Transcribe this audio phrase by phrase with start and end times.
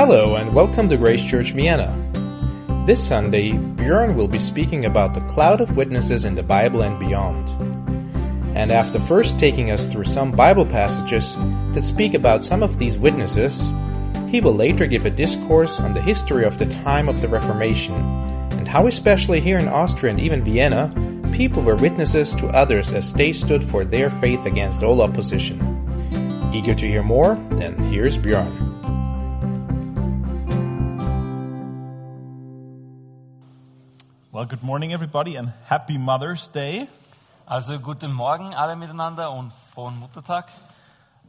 [0.00, 1.94] Hello and welcome to Grace Church Vienna.
[2.86, 6.98] This Sunday, Björn will be speaking about the cloud of witnesses in the Bible and
[6.98, 7.46] beyond.
[8.56, 11.36] And after first taking us through some Bible passages
[11.74, 13.70] that speak about some of these witnesses,
[14.30, 17.94] he will later give a discourse on the history of the time of the Reformation
[18.52, 20.90] and how, especially here in Austria and even Vienna,
[21.30, 25.60] people were witnesses to others as they stood for their faith against all opposition.
[26.54, 27.34] Eager to hear more?
[27.50, 28.69] Then here's Björn.
[34.40, 36.88] Well, good morning, everybody, and happy Mother's Day.
[37.46, 40.46] Also guten Morgen alle miteinander und frohen Muttertag.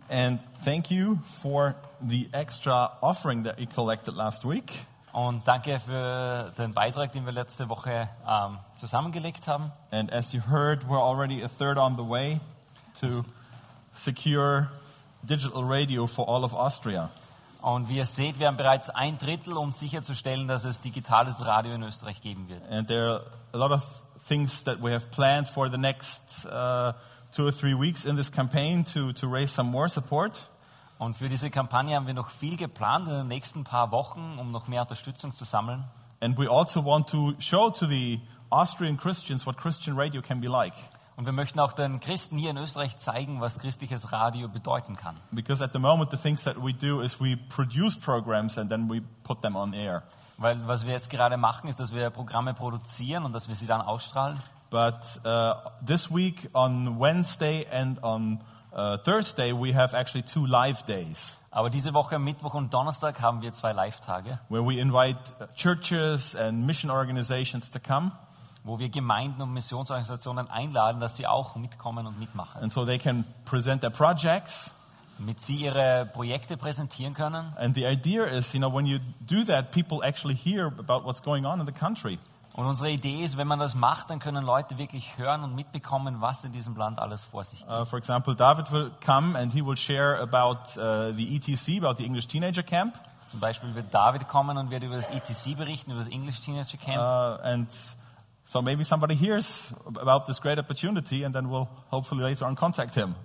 [0.10, 4.72] And thank you for the extra offering that we collected last week.
[5.12, 9.74] Und danke für den Beitrag, den wir letzte Woche ähm, zusammengelegt haben.
[9.92, 12.40] And as you heard, we're already a third on the way
[13.02, 13.26] to
[13.94, 14.70] secure
[15.26, 17.10] digital radio for all of Austria.
[17.62, 21.74] Und wie ihr seht, wir haben bereits ein Drittel, um sicherzustellen, dass es digitales Radio
[21.74, 22.68] in Österreich geben wird.
[22.70, 23.22] And there are
[23.54, 23.84] a lot of
[24.28, 26.94] things that we have planned for the next uh,
[27.32, 30.40] two or three weeks in this campaign to, to raise some more support.
[30.98, 34.52] Und für diese Kampagne haben wir noch viel geplant in den nächsten paar Wochen, um
[34.52, 35.84] noch mehr Unterstützung zu sammeln.
[36.20, 38.20] And we also want to show to the
[38.52, 40.74] Austrian Christians what Christian radio can be like.
[41.18, 45.18] Und wir möchten auch den Christen hier in Österreich zeigen, was christliches Radio bedeuten kann.
[45.32, 48.90] Because at the moment, the things that we do is we produce programs and then
[48.90, 50.04] we put them on air.
[50.38, 53.68] Weil was wir jetzt gerade machen, ist, dass wir Programme produzieren und dass wir sie
[53.68, 54.40] dann ausstrahlen.
[54.70, 60.84] But uh, this week on Wednesday and on uh, Thursday, we have actually two live
[60.84, 65.20] days Aber diese Woche, Mittwoch und Donnerstag, haben wir zwei Live-Tage, where we invite
[65.54, 68.14] churches and mission organizations to come.
[68.64, 72.62] Wo wir Gemeinden und Missionsorganisationen einladen, dass sie auch mitkommen und mitmachen.
[72.62, 74.72] And so they can present their projects.
[75.18, 77.54] Damit sie ihre Projekte präsentieren können.
[77.58, 81.22] And the idea is, you know, when you do that, people actually hear about what's
[81.22, 82.18] going on in the country.
[82.54, 86.20] Und unsere Idee ist, wenn man das macht, dann können Leute wirklich hören und mitbekommen,
[86.20, 87.70] was in diesem Land alles vor sich geht.
[87.70, 91.96] Uh, for example, David will come and he will share about uh, the ETC, about
[91.98, 92.98] the English Teenager Camp.
[93.30, 96.78] Zum Beispiel wird David kommen und wird über das ETC berichten, über das English Teenager
[96.78, 96.98] Camp.
[96.98, 97.70] Uh, and
[98.52, 102.96] so maybe somebody hears about this great opportunity and then we'll hopefully later on contact
[102.96, 103.16] him.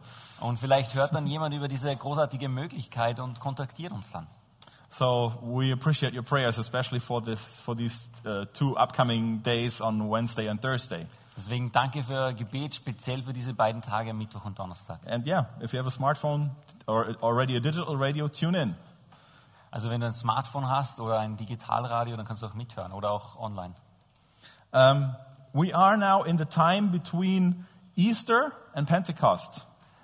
[0.40, 4.28] Und vielleicht hört dann jemand über diese großartige Möglichkeit und kontaktiert uns dann.
[4.90, 10.08] So we appreciate your prayers, especially for this, for these uh, two upcoming days on
[10.08, 11.06] Wednesday and Thursday.
[11.36, 15.00] Deswegen danke für euer Gebet, speziell für diese beiden Tage, Mittwoch und Donnerstag.
[15.06, 16.52] And yeah, if you have a smartphone
[16.86, 18.76] or already a digital radio, tune in.
[19.72, 23.10] Also wenn du ein Smartphone hast oder ein Digitalradio, dann kannst du auch mithören oder
[23.10, 23.74] auch online.
[24.76, 25.16] Um,
[25.54, 27.64] we are now in the time between
[27.96, 29.62] Easter and Pentecost.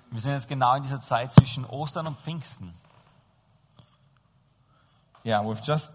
[0.09, 2.73] Wir sind jetzt genau in dieser Zeit zwischen Ostern und Pfingsten.
[5.23, 5.91] Yeah, we've just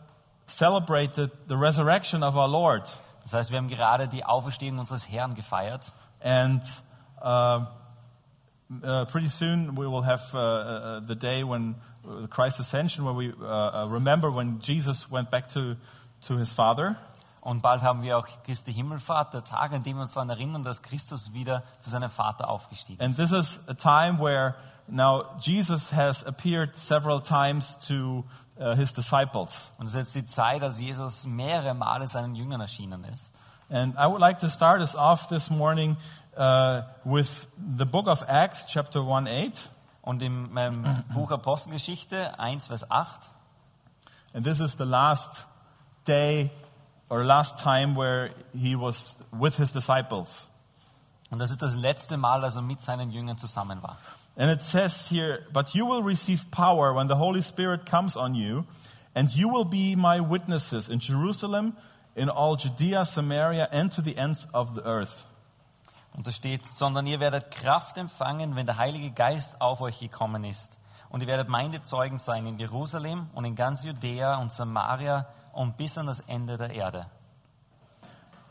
[0.47, 2.89] celebrated the resurrection of our Lord.
[3.25, 5.93] Das heißt, wir haben gerade die Auferstehung unseres Herrn gefeiert.
[6.21, 6.63] And
[7.21, 7.67] uh,
[8.85, 11.75] uh, pretty soon we will have uh, uh, the day when
[12.07, 15.75] uh, Christ's ascension, where we uh, remember when Jesus went back to,
[16.29, 16.97] to his Father.
[17.49, 20.65] Und bald haben wir auch Christi Himmelfahrt, der Tag, an dem wir uns daran erinnern,
[20.65, 23.07] dass Christus wieder zu seinem Vater aufgestiegen ist.
[23.07, 24.55] And this is a time where
[24.87, 28.27] now Jesus has appeared several times to
[28.61, 29.73] uh, his disciples.
[29.79, 33.35] Und es ist jetzt die Zeit, als Jesus mehrere Male seinen Jüngern erschienen ist.
[33.71, 35.97] And I would like to start us off this morning
[36.37, 37.49] uh, with
[37.79, 39.71] the book of Acts, chapter 1 8.
[40.03, 43.31] Und im ähm, Buch Apostelgeschichte 1, Vers 8,
[44.35, 45.47] And this is the last
[46.07, 46.51] day
[47.09, 50.49] or last time where he was with his disciples.
[51.31, 53.99] und das ist das letzte Mal, dass er mit seinen Jüngern zusammen war.
[54.37, 58.35] And it says here, But you will receive power when the Holy Spirit comes on
[58.35, 58.65] you,
[59.15, 61.77] and you will be my witnesses in Jerusalem,
[62.15, 65.25] in all Judea, Samaria, and to the ends of the earth.
[66.15, 70.45] Und da steht, sondern ihr werdet Kraft empfangen, wenn der Heilige Geist auf euch gekommen
[70.45, 70.79] ist.
[71.11, 75.77] Und ihr werdet meine Zeugen sein in Jerusalem und in ganz Judäa und Samaria und
[75.77, 77.07] bis an das Ende der Erde.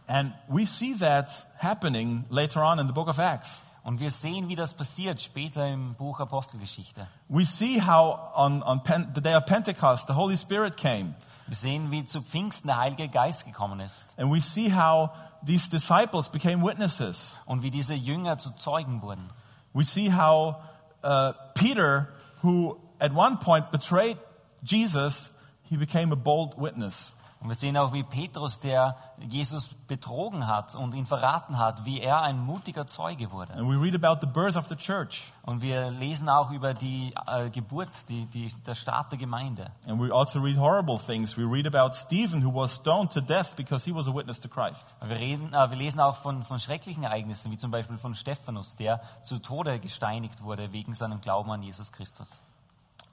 [0.08, 3.64] And we see that happening later on in the book of Acts.
[3.84, 7.08] Und wir sehen, wie das passiert später im Buch Apostelgeschichte.
[7.30, 11.16] We see how on, on Pen- the day of Pentecost, the Holy Spirit came.
[11.48, 15.12] Wir sehen, wie zu Pfingsten der Heilige Geist gekommen ist And we see how
[15.46, 17.34] these disciples became witnesses.
[17.46, 19.30] und wie diese Jünger zu Zeugen wurden.
[19.74, 20.56] We see how
[21.04, 22.10] uh, Peter,
[22.44, 24.18] who at one point betrayed
[24.64, 25.32] Jesus,
[25.69, 27.14] he became a bold witness.
[27.40, 32.02] Und wir sehen auch, wie Petrus, der Jesus betrogen hat und ihn verraten hat, wie
[32.02, 33.54] er ein mutiger Zeuge wurde.
[33.54, 35.31] And we read about the birth of the church.
[35.44, 39.72] Und wir lesen auch über die äh, Geburt, die, die, der Start der Gemeinde.
[39.86, 41.38] And we also read horrible things.
[41.38, 44.50] We read about Stephen, who was stoned to death because he was a witness to
[44.50, 44.84] Christ.
[45.06, 48.75] Wir, reden, äh, wir lesen auch von, von schrecklichen Ereignissen, wie zum Beispiel von Stephanus,
[48.78, 52.28] der zu Tode gesteinigt wurde wegen seinem Glauben an Jesus Christus.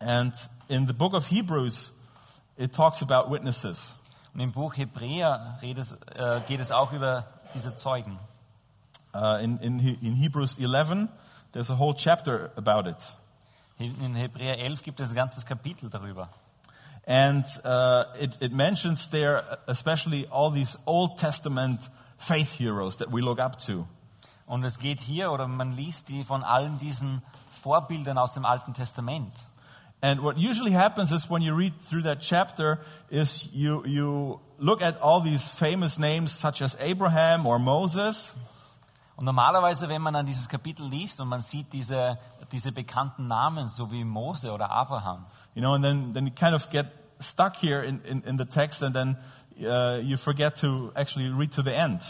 [0.01, 0.35] And
[0.69, 1.93] in the book of Hebrews,
[2.57, 3.95] it talks about witnesses.
[4.33, 7.25] Und im Buch Hebräer redet, äh, geht es auch über
[7.55, 8.19] diese Zeugen.
[9.15, 11.09] Uh, in, in, in Hebrews 11,
[11.53, 12.97] there's a whole chapter about it.
[13.79, 16.29] In Hebräer 11 gibt es ein ganzes Kapitel darüber.
[17.07, 23.21] And uh, it, it mentions there especially all these Old Testament faith heroes that we
[23.21, 23.87] look up to.
[24.47, 27.23] Und es geht hier, oder man liest die von allen diesen
[27.63, 29.33] Vorbildern aus dem Alten Testament.
[30.05, 32.79] And what usually happens is when you read through that chapter
[33.11, 38.31] is you, you look at all these famous names such as Abraham or Moses,
[39.17, 42.19] Und normalerweise, wenn man an dieses Kapitel liest und man sieht diese,
[42.53, 45.25] diese bekannten Namen, so wie Mose oder Abraham,
[45.55, 46.87] you know, and then, then you kind of get
[47.21, 49.17] stuck here in, in, in the text and then
[49.65, 52.01] uh, you forget to actually read to the end.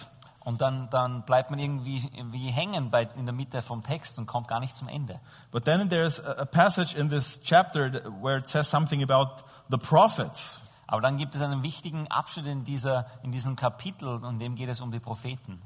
[0.44, 4.26] Und dann, dann bleibt man irgendwie wie hängen bei, in der Mitte vom Text und
[4.26, 5.20] kommt gar nicht zum Ende.
[5.50, 7.91] But then there's a passage in this chapter
[8.23, 10.61] where it says something about the prophets.
[10.87, 14.69] Aber dann gibt es einen wichtigen Abschnitt in, dieser, in diesem Kapitel, und dem geht
[14.69, 15.62] es um die Propheten.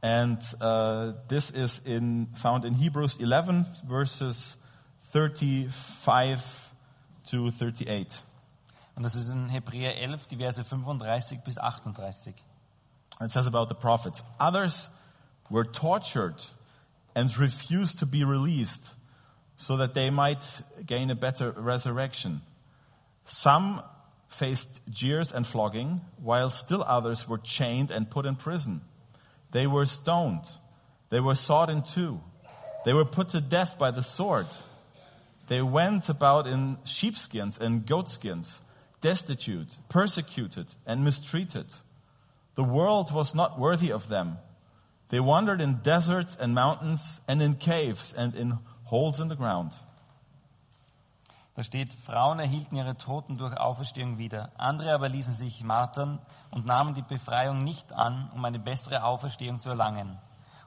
[0.00, 4.56] And uh, this is in, found in Hebrews 11, verses
[5.12, 6.40] 35
[7.30, 8.08] to 38.
[8.96, 12.34] Und das ist in Hebräer 11, die Verse 35 bis 38.
[13.20, 14.22] It says about the prophets.
[14.38, 14.88] Others
[15.50, 16.36] were tortured
[17.14, 18.84] and refused to be released
[19.56, 20.44] so that they might
[20.86, 22.42] gain a better resurrection.
[23.24, 23.82] Some
[24.28, 28.82] faced jeers and flogging, while still others were chained and put in prison.
[29.50, 30.44] They were stoned.
[31.10, 32.20] They were sawed in two.
[32.84, 34.46] They were put to death by the sword.
[35.48, 38.60] They went about in sheepskins and goatskins,
[39.00, 41.66] destitute, persecuted, and mistreated.
[42.58, 44.38] The world was not worthy of them.
[45.10, 49.74] They wandered in deserts and mountains and in caves and in holes in the ground.
[51.54, 54.50] Da steht, Frauen erhielten ihre Toten durch Auferstehung wieder.
[54.56, 56.18] Andere aber ließen sich martern
[56.50, 60.18] und nahmen die Befreiung nicht an, um eine bessere Auferstehung zu erlangen.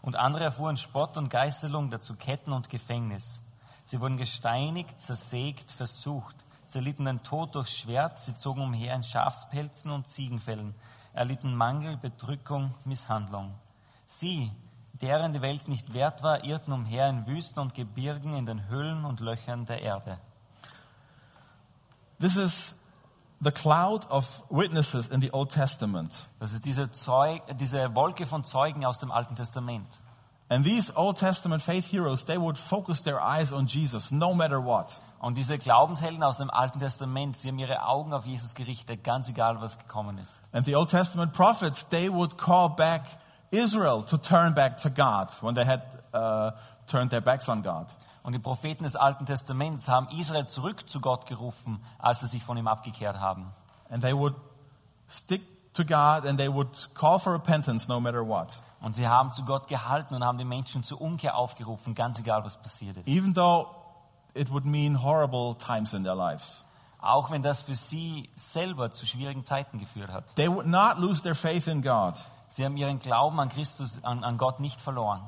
[0.01, 3.41] Und andere erfuhren Spott und Geißelung, dazu Ketten und Gefängnis.
[3.83, 6.37] Sie wurden gesteinigt, zersägt, versucht.
[6.67, 10.73] Sie erlitten den Tod durchs Schwert, sie zogen umher in Schafspelzen und Ziegenfällen,
[11.13, 13.53] erlitten Mangel, Bedrückung, Misshandlung.
[14.05, 14.51] Sie,
[14.93, 19.05] deren die Welt nicht wert war, irrten umher in Wüsten und Gebirgen, in den Höhlen
[19.05, 20.17] und Löchern der Erde.
[22.19, 22.75] This is
[23.41, 26.13] the cloud of witnesses in the Old Testament.
[26.39, 29.87] Das ist diese, Zeug, diese Wolke von Zeugen aus dem Alten Testament.
[30.49, 34.63] And these Old Testament faith heroes, they would focus their eyes on Jesus no matter
[34.63, 34.91] what.
[35.21, 39.29] Und diese Glaubenshelden aus dem Alten Testament, sie haben ihre Augen auf Jesus gerichtet, ganz
[39.29, 40.33] egal, was gekommen ist.
[40.51, 43.03] And the Old Testament prophets, they would call back
[43.51, 45.83] Israel to turn back to God when they had
[46.13, 46.51] uh,
[46.87, 47.85] turned their backs on God.
[48.23, 52.43] Und die Propheten des Alten Testaments haben Israel zurück zu Gott gerufen, als sie sich
[52.43, 53.53] von ihm abgekehrt haben.
[53.91, 54.33] And they would
[55.07, 58.47] stick to God and they would call for repentance no matter what.
[58.79, 62.43] Und sie haben zu Gott gehalten und haben die Menschen zur Umkehr aufgerufen, ganz egal,
[62.43, 63.07] was passiert ist.
[63.07, 63.80] Even though
[64.33, 66.63] it would mean horrible times in their lives.
[66.99, 70.35] Auch wenn das für sie selber zu schwierigen Zeiten geführt hat.
[70.35, 72.15] They would not lose their faith in God.
[72.49, 75.21] Sie haben ihren Glauben an Christus, an, an Gott nicht verloren.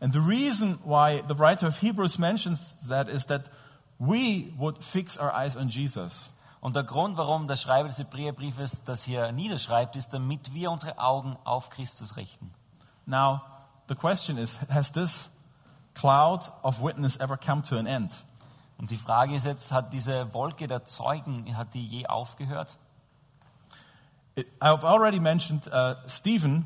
[0.00, 3.50] And the reason why the writer of Hebrews mentions that is that
[3.98, 6.30] we would fix our eyes on Jesus.
[6.62, 10.98] Und der Grund, warum der Schreiber des Hebräerbriefes das hier niederschreibt, ist, damit wir unsere
[10.98, 12.50] Augen auf Christus richten.
[13.06, 13.42] Now,
[13.88, 15.30] the question is, has this
[15.94, 18.12] cloud of witness ever come to an end?
[18.80, 22.78] Und die Frage ist jetzt, hat diese Wolke der Zeugen, hat die je aufgehört?
[24.58, 26.64] I've already mentioned uh, Stephen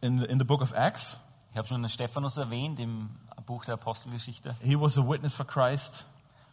[0.00, 1.20] in the, in the book of Acts.
[1.52, 3.10] Ich habe schon den Stephanus erwähnt im
[3.46, 4.56] Buch der Apostelgeschichte.
[4.60, 6.04] He was a witness for Christ.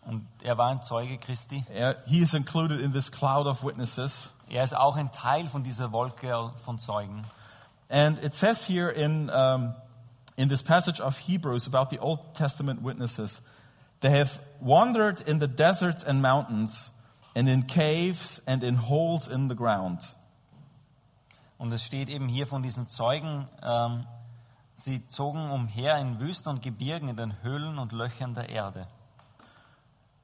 [0.06, 1.66] Und er war ein Zeuge Christi.
[1.74, 4.32] Uh, he is included in this cloud of witnesses.
[4.48, 7.24] Er ist auch ein Teil von dieser Wolke von Zeugen.
[7.90, 9.74] And it says here in, um,
[10.36, 13.42] in this passage of Hebrews about the Old Testament witnesses,
[14.02, 16.92] they have wandered in the deserts and mountains,
[17.36, 20.00] and in caves and in holes in the ground.
[21.58, 24.06] Und es steht eben hier von diesen Zeugen, ähm,
[24.76, 28.88] sie zogen umher in Wüsten und Gebirgen, in den Höhlen und Löchern der Erde.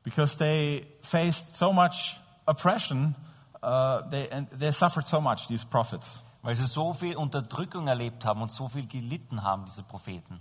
[0.04, 3.16] Because they faced so much oppression
[3.62, 6.24] uh, they, and they suffered so much, these prophets.
[6.48, 10.40] weil sie so viel Unterdrückung erlebt haben und so viel gelitten haben, diese Propheten.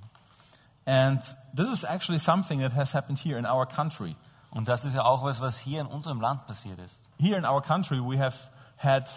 [0.87, 1.21] And
[1.52, 4.16] this is actually something that has happened here in our country.
[4.50, 7.02] Und das ist ja auch was, was hier in unserem Land passiert ist.
[7.19, 8.37] Here in our country, we have
[8.76, 9.11] had,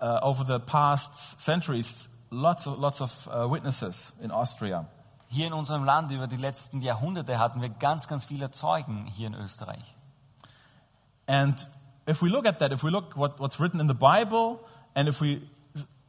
[0.00, 4.86] uh, over the past centuries, lots of, lots of uh, witnesses in Austria.
[5.26, 9.26] Hier in unserem Land über die letzten Jahrhunderte hatten wir ganz, ganz viele Zeugen hier
[9.26, 9.94] in Österreich.
[11.26, 11.68] And
[12.06, 14.60] if we look at that, if we look what, what's written in the Bible,
[14.94, 15.42] and if we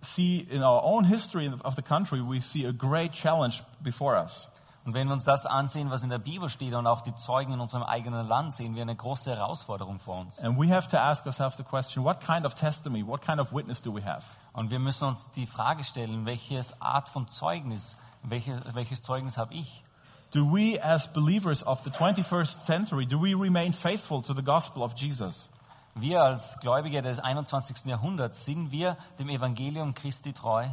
[0.01, 4.50] see in our own history of the country, we see a great challenge before us.
[4.89, 7.53] Und wenn wir uns das ansehen, was in der Bibel steht und auch die Zeugen
[7.53, 10.39] in unserem eigenen Land, sehen wir eine große Herausforderung vor uns.
[10.39, 13.53] And we have to ask ourselves the question, what kind of testimony, what kind of
[13.53, 14.25] witness do we have?
[14.51, 19.53] Und wir müssen uns die Frage stellen, welches Art von Zeugnis, welche, welches Zeugnis habe
[19.53, 19.84] ich?
[20.31, 24.81] Do we as believers of the 21st century, do we remain faithful to the gospel
[24.81, 25.51] of Jesus?
[25.93, 27.86] Wir als Gläubige des 21.
[27.86, 30.65] Jahrhunderts sind wir dem Evangelium Christi treu.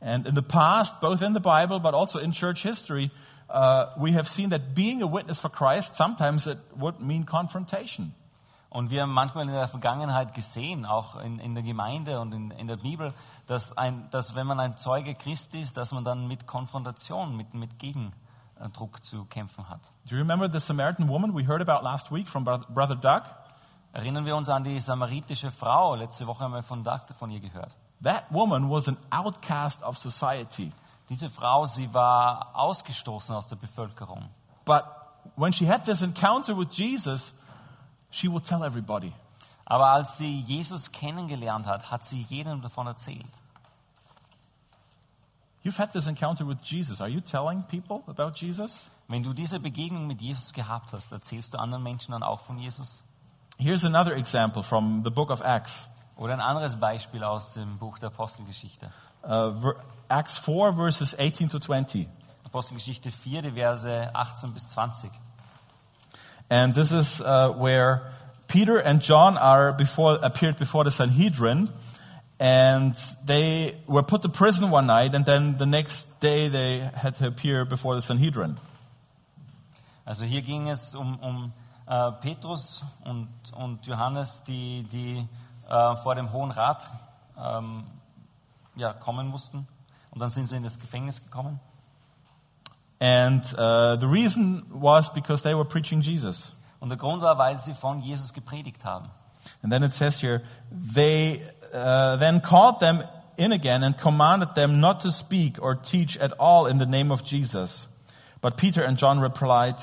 [0.00, 3.10] And in the past, both in the Bible but also in church history,
[3.48, 8.14] uh, we have seen that being a witness for Christ, sometimes it would mean confrontation.
[8.70, 12.50] Und wir haben manchmal in der Vergangenheit gesehen, auch in, in der Gemeinde und in,
[12.50, 13.14] in der Bibel,
[13.46, 17.54] dass, ein, dass wenn man ein Zeuge Christi ist, dass man dann mit Konfrontation, mit,
[17.54, 19.80] mit Gegendruck zu kämpfen hat.
[20.04, 23.22] Do you remember the Samaritan woman we heard about last week from Bro- Brother Doug?
[23.94, 25.94] Erinnern wir uns an die samaritische Frau.
[25.94, 27.72] Letzte Woche haben wir von Doug von ihr gehört.
[28.02, 30.72] That woman was an outcast of society.
[31.08, 34.28] Diese Frau, sie war ausgestoßen aus der Bevölkerung.
[34.64, 34.84] But
[35.36, 37.34] when she had this encounter with Jesus,
[38.10, 39.12] she would tell everybody.
[39.64, 43.26] Aber als sie Jesus kennengelernt hat, hat sie jedem davon erzählt.
[45.62, 47.00] You've had this encounter with Jesus.
[47.00, 48.90] Are you telling people about Jesus?
[49.08, 52.58] Wenn du diese Begegnung mit Jesus gehabt hast, erzählst du anderen Menschen dann auch von
[52.58, 53.02] Jesus?
[53.58, 55.88] Here's another example from the book of Acts.
[56.16, 58.90] Oder ein anderes Beispiel aus dem Buch der Apostelgeschichte.
[59.28, 59.72] Uh,
[60.08, 62.08] Acts 4, verses 18 to 20.
[62.46, 65.10] Apostelgeschichte 4, die Verse 18 bis 20.
[66.48, 68.10] And this is uh, where
[68.46, 71.68] Peter and John are before, appeared before the Sanhedrin.
[72.40, 72.94] And
[73.26, 77.26] they were put to prison one night, and then the next day they had to
[77.26, 78.56] appear before the Sanhedrin.
[80.06, 81.52] Also hier ging es um, um
[81.86, 85.28] äh, Petrus und, und Johannes, die, die
[85.68, 86.88] äh, vor dem Hohen Rat
[87.36, 87.84] ähm,
[88.78, 89.66] ja, kommen mussten.
[90.10, 91.60] Und dann sind sie in das Gefängnis gekommen.
[93.00, 96.54] And uh, the reason was because they were preaching Jesus.
[96.80, 99.10] Und der Grund war, weil sie von Jesus gepredigt haben.
[99.62, 101.42] And then it says here, they
[101.72, 103.02] uh, then called them
[103.36, 107.12] in again and commanded them not to speak or teach at all in the name
[107.12, 107.86] of Jesus.
[108.40, 109.76] But Peter and John replied,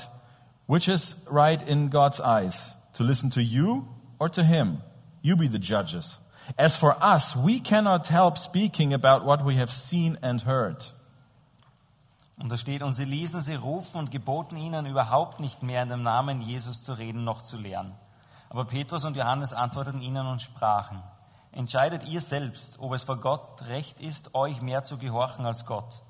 [0.66, 3.88] Which is right in God's eyes, to listen to you
[4.18, 4.82] or to him?
[5.22, 6.18] You be the judges.
[6.56, 10.92] As for us, we cannot help speaking about what we have seen and heard.
[12.38, 15.88] Und da steht, und sie ließen sie rufen und geboten ihnen überhaupt nicht mehr in
[15.88, 17.94] dem Namen Jesus zu reden noch zu lehren.
[18.50, 21.02] Aber Petrus und Johannes antworteten ihnen und sprachen,
[21.50, 26.02] entscheidet ihr selbst, ob es vor Gott recht ist, euch mehr zu gehorchen als Gott.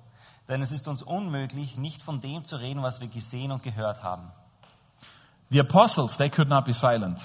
[0.49, 4.03] Denn es ist uns unmöglich, nicht von dem zu reden, was wir gesehen und gehört
[4.03, 4.31] haben.
[5.51, 7.23] The apostles, they could not be silent.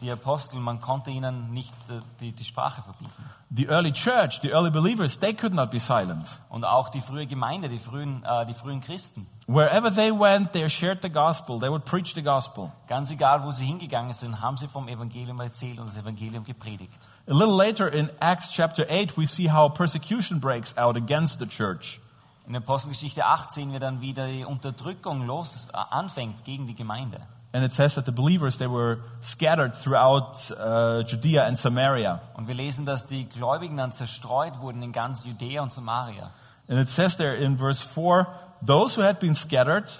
[0.00, 3.24] Die Apostel, man konnte ihnen nicht äh, die, die Sprache verbieten.
[3.50, 6.38] The early church, the early believers, they could not be silent.
[6.48, 9.26] Und auch die frühe Gemeinde, die frühen, äh, die frühen Christen.
[9.48, 11.58] Wherever they went, they shared the gospel.
[11.58, 12.70] They would preach the gospel.
[12.86, 16.98] Ganz egal, wo sie hingegangen sind, haben sie vom Evangelium erzählt und das Evangelium gepredigt.
[17.26, 21.46] A little later in Acts chapter 8, we see how persecution breaks out against the
[21.46, 22.00] church.
[22.46, 27.20] In Apostelgeschichte 8 sehen wir dann, wie die Unterdrückung los äh, anfängt gegen die Gemeinde.
[27.52, 32.20] And it says that the believers, they were scattered throughout uh, Judea and Samaria.
[32.34, 36.30] Und wir lesen, dass die Gläubigen dann zerstreut wurden in ganz Judäa und Samaria.
[36.68, 38.26] And it says there in verse 4,
[38.60, 39.90] those who had been scattered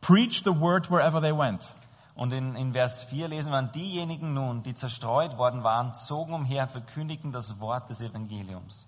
[0.00, 1.68] preached the word wherever they went.
[2.16, 6.64] Und in, in Vers 4 lesen wir, diejenigen nun, die zerstreut worden waren, zogen umher
[6.64, 8.86] und verkündigten das Wort des Evangeliums.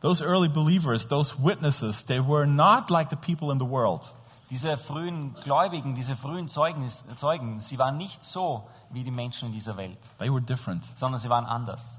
[0.00, 4.06] Those early believers, those witnesses, they were not like the people in the world.
[4.50, 9.52] Diese frühen Gläubigen, diese frühen Zeugen, Zeugen, sie waren nicht so wie die Menschen in
[9.52, 10.84] dieser Welt, They were different.
[10.94, 11.98] sondern sie waren anders.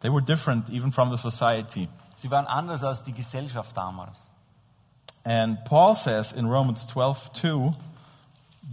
[0.00, 1.88] They were different even from the society.
[2.16, 4.20] Sie waren anders als die Gesellschaft damals.
[5.24, 7.72] And Paul says in Romans 12, 2,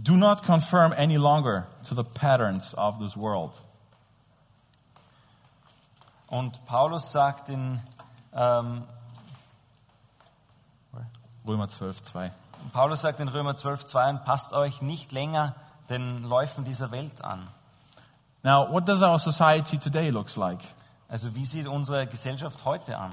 [0.02, 3.52] do not conform any longer to the patterns of this world.
[6.28, 7.80] Und Paulus sagt in
[8.32, 8.84] ähm,
[11.46, 12.32] Römer 12, 2.
[12.72, 15.54] Paulus sagt in Römer 12, 2, und passt euch nicht länger
[15.88, 17.48] den Läufen dieser Welt an.
[18.42, 20.60] Now, what does our society today looks like?
[21.08, 23.12] Also wie sieht unsere Gesellschaft heute an?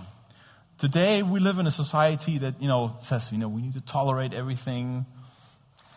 [0.78, 3.82] Today we live in a society that, you know, says, you know, we need to
[3.82, 5.06] tolerate everything.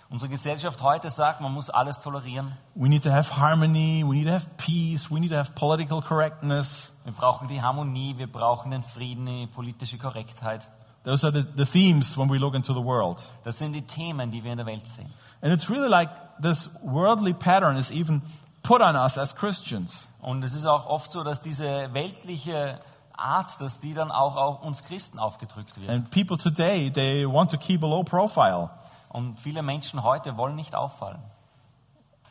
[0.09, 2.53] Unsere Gesellschaft heute sagt, man muss alles tolerieren.
[2.75, 6.01] We need to have harmony, we need to have peace, we need to have political
[6.01, 6.93] correctness.
[7.05, 10.69] Wir brauchen die Harmonie, wir brauchen den Frieden, die politische Korrektheit.
[11.07, 13.23] Those are the, the themes when we look into the world.
[13.45, 15.09] Das sind die Themen, die wir in der Welt sehen.
[15.41, 16.09] And it's really like
[16.43, 18.23] this worldly pattern is even
[18.65, 20.09] put on us as Christians.
[20.21, 22.81] Und es ist auch oft so, dass diese weltliche
[23.17, 25.89] Art, dass die dann auch auf uns Christen aufgedrückt wird.
[25.89, 28.71] And people today, they want to keep a low profile.
[29.09, 31.23] Und viele Menschen heute wollen nicht auffallen.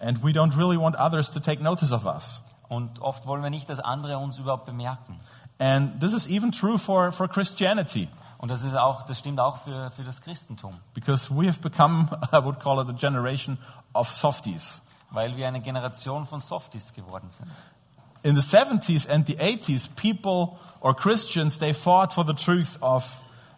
[0.01, 2.41] And we don't really want others to take notice of us.
[2.67, 5.21] Und oft wollen wir nicht, dass andere uns überhaupt bemerken.
[5.59, 8.09] And this is even true for, for Christianity.
[8.37, 10.77] Und das ist auch, das stimmt auch für, für das Christentum.
[10.93, 13.57] Because we have become, I would call it a generation
[13.93, 14.81] of softies.
[15.11, 17.49] Weil wir eine Generation von Softies geworden sind.
[18.23, 23.07] In the 70s and the 80s, people or Christians, they fought for the truth of,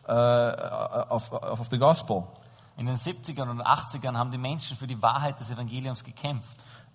[0.07, 2.27] uh, of, of the gospel.
[2.77, 6.50] In den 70ern und 80ern haben die Menschen für die Wahrheit des Evangeliums gekämpft.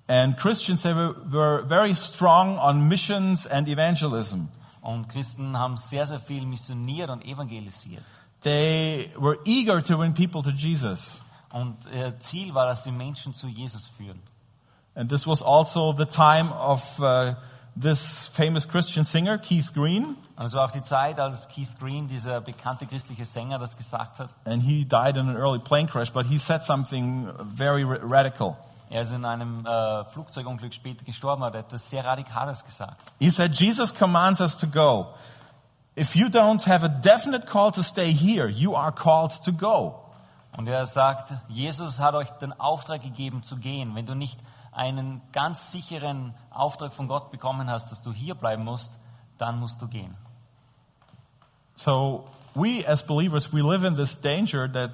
[0.07, 4.49] And Christians, they were, were very strong on missions and evangelism.
[4.83, 8.03] Und Christen haben sehr, sehr viel missioniert und evangelisiert.
[8.43, 11.21] They were eager to win people to Jesus.
[11.51, 14.21] Und ihr Ziel war, dass die Menschen zu Jesus führen.
[14.95, 17.35] And this was also the time of uh,
[17.81, 20.17] this famous Christian singer, Keith Green.
[20.37, 24.31] War auch die Zeit, als Keith Green, dieser bekannte christliche Sänger, das gesagt hat.
[24.45, 28.57] And he died in an early plane crash, but he said something very ra- radical.
[28.93, 33.01] Er ist in einem äh, Flugzeugunglück später gestorben, hat etwas sehr Radikales gesagt.
[33.19, 35.15] He said, Jesus commands us to go.
[35.97, 39.95] If you don't have a definite call to stay here, you are called to go.
[40.55, 43.95] Und er sagt, Jesus hat euch den Auftrag gegeben zu gehen.
[43.95, 44.39] Wenn du nicht
[44.73, 48.93] einen ganz sicheren Auftrag von Gott bekommen hast, dass du hier bleiben musst,
[49.39, 50.15] dann musst du gehen.
[51.77, 54.91] So we as believers, we live in this danger that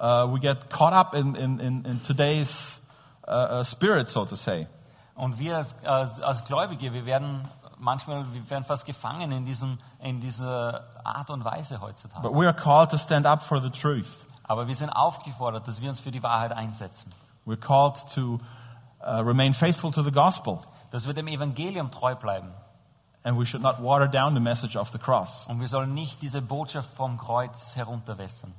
[0.00, 2.80] uh, we get caught up in, in, in, in today's
[3.28, 4.66] uh, spirit, so to say.
[5.14, 7.42] Und wir als, als, als Gläubige, wir werden
[7.78, 12.22] manchmal, wir werden fast gefangen in, diesem, in dieser Art und Weise heutzutage.
[12.22, 14.24] But we are called to stand up for the truth.
[14.44, 17.12] Aber wir sind aufgefordert, dass wir uns für die Wahrheit einsetzen.
[17.46, 18.40] We're called to
[19.00, 20.58] uh, remain faithful to the gospel.
[20.90, 22.52] Dass wir dem Evangelium treu bleiben.
[23.24, 25.46] And we should not water down the message of the cross.
[25.48, 28.54] Und wir sollen nicht diese Botschaft vom Kreuz herunterwässern.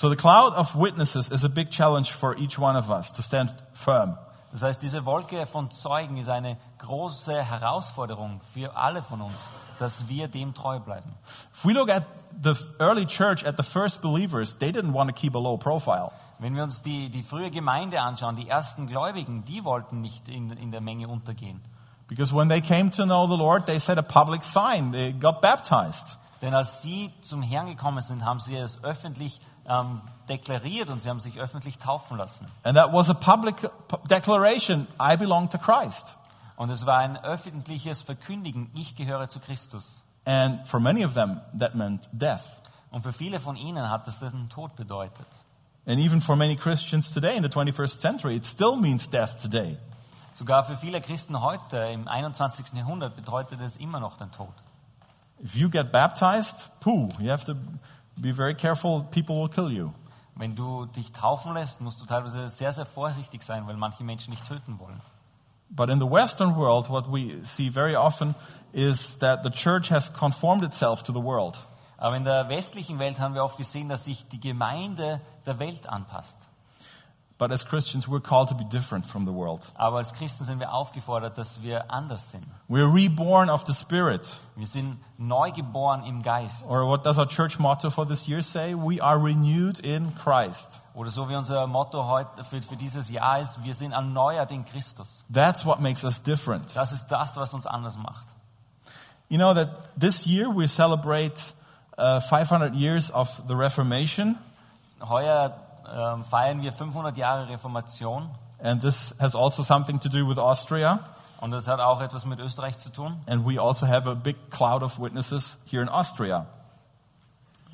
[0.00, 3.20] So the cloud of witnesses is a big challenge for each one of us to
[3.20, 4.16] stand firm.
[4.52, 9.34] Das heißt, diese Wolke von Zeugen ist eine große Herausforderung für alle von uns,
[9.80, 11.12] dass wir dem treu bleiben.
[11.52, 12.04] If we look at
[12.40, 16.12] the early church, at the first believers, they didn't want to keep a low profile.
[16.38, 20.52] Wenn wir uns die, die frühe Gemeinde anschauen, die ersten Gläubigen, die wollten nicht in,
[20.52, 21.60] in der Menge untergehen.
[22.06, 24.92] Because when they came to know the Lord, they set a public sign.
[24.92, 26.16] They got baptized.
[26.40, 31.10] Denn als sie zum Herrn gekommen sind, haben sie es öffentlich ähm, deklariert und sie
[31.10, 32.46] haben sich öffentlich taufen lassen.
[32.62, 33.56] And that was a public
[34.08, 36.16] declaration I belong to Christ.
[36.56, 40.02] Und es war ein öffentliches Verkündigen, ich gehöre zu Christus.
[40.24, 42.44] And for many of them, that meant death.
[42.90, 45.26] Und für viele von ihnen hat das den Tod bedeutet.
[45.86, 49.78] And even for many Christians today in the 21st century, it still means death today.
[50.34, 52.74] Sogar für viele Christen heute im 21.
[52.74, 54.52] Jahrhundert bedeutet es immer noch den Tod.
[55.42, 57.54] If you get baptized, pooh, you have to
[58.20, 59.92] be very careful, people will kill you.
[60.34, 64.30] Wenn du dich taufen lässt, musst du teilweise sehr, sehr vorsichtig sein, weil manche Menschen
[64.32, 65.00] dich töten wollen.
[65.70, 68.34] But in the Western world, what we see very often
[68.72, 71.58] is that the church has conformed itself to the world.
[71.98, 75.88] Aber in der westlichen Welt haben wir oft gesehen, dass sich die Gemeinde der Welt
[75.88, 76.47] anpasst.
[77.38, 79.64] But as Christians, we're called to be different from the world.
[79.76, 82.44] Aber als Christen sind wir aufgefordert, dass wir anders sind.
[82.68, 84.28] We're reborn of the Spirit.
[84.56, 86.68] Wir sind neu geboren im Geist.
[86.68, 88.74] Or what does our church motto for this year say?
[88.74, 90.80] We are renewed in Christ.
[90.94, 94.64] Oder so wie unser Motto heute für, für dieses Jahr ist, wir sind erneuert in
[94.64, 95.24] Christus.
[95.32, 96.74] That's what makes us different.
[96.74, 98.26] Das ist das, was uns anders macht.
[99.28, 101.40] You know that this year we celebrate
[101.96, 104.38] uh, 500 years of the Reformation,
[105.00, 105.54] Heuer
[105.92, 108.30] ähm, feiern wir 500 Jahre Reformation
[108.62, 111.00] and this has also something to do with Austria.
[111.40, 113.20] und das hat auch etwas mit Österreich zu tun.
[113.26, 116.46] And we also have a big cloud of witnesses here in Austria.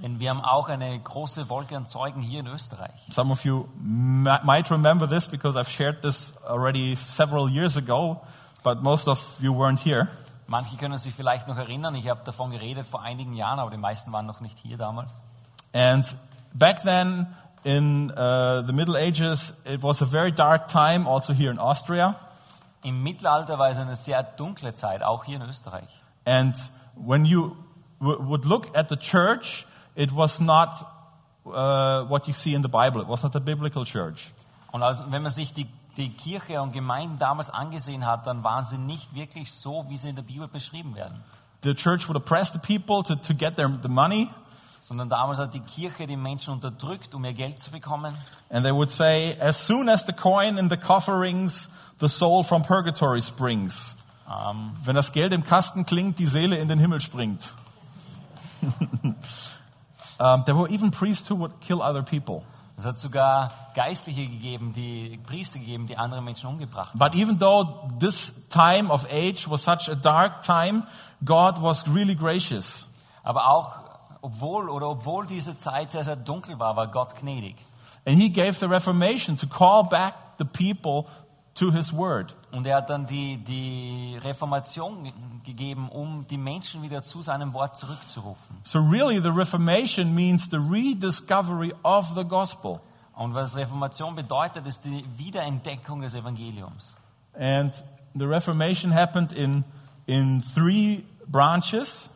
[0.03, 2.93] Denn wir haben auch eine große Wolke an Zeugen hier in Österreich.
[3.11, 8.21] Some of you might remember this because I've shared this already several years ago,
[8.63, 10.09] but most of you weren't here.
[10.47, 13.79] Manche können sich vielleicht noch erinnern, ich habe davon geredet vor einigen Jahren, aber die
[13.79, 15.17] meisten waren noch nicht hier damals.
[15.73, 16.05] And
[16.53, 17.29] back then,
[17.65, 22.17] in uh, the Middle Ages, it was a very dark time, also here in Austria.
[22.83, 25.89] Im Mittelalter war es eine sehr dunkle Zeit, auch hier in Österreich.
[26.27, 26.55] And
[26.95, 27.57] when you
[28.01, 30.69] would look at the church, it was not
[31.47, 33.01] uh, what you see in the Bible.
[33.01, 34.33] It was not a biblical church.
[34.71, 38.65] Und also, wenn man sich die, die Kirche und Gemeinden damals angesehen hat, dann waren
[38.65, 41.23] sie nicht wirklich so, wie sie in der Bibel beschrieben werden.
[41.63, 44.29] The church would oppress the people to, to get their, the money,
[44.87, 48.15] Sondern damals hat die Kirche die Menschen unterdrückt, um ihr Geld zu bekommen.
[48.51, 51.71] and they would say, as soon as the coin in the coffer rings,
[52.01, 53.97] the soul from purgatory springs.
[54.29, 57.55] Ähm, Wenn das Geld im Kasten klingt, die Seele in den Himmel springt.
[60.19, 62.43] um, there were even priests who would kill other people.
[62.77, 66.99] es hat sogar Geistliche gegeben, die Priester gegeben, die andere Menschen umgebracht haben.
[66.99, 70.83] But even though this time of age was such a dark time,
[71.25, 72.87] God was really gracious.
[73.23, 73.84] Aber auch,
[74.25, 77.57] obwohl, oder obwohl diese Zeit sehr, sehr dunkel war, war Gott gnädig.
[78.07, 81.05] And he gave the Reformation to call back the people
[81.55, 82.35] to his word.
[82.51, 85.13] Und er hat dann die, die Reformation ge-
[85.45, 88.57] gegeben, um die Menschen wieder zu seinem Wort zurückzurufen.
[88.65, 92.81] So really the Reformation means the rediscovery of the gospel.
[93.15, 96.95] Und was Reformation bedeutet, ist die Wiederentdeckung des Evangeliums.
[97.39, 97.73] And
[98.15, 99.65] the Reformation happened in,
[100.07, 102.11] in three branches.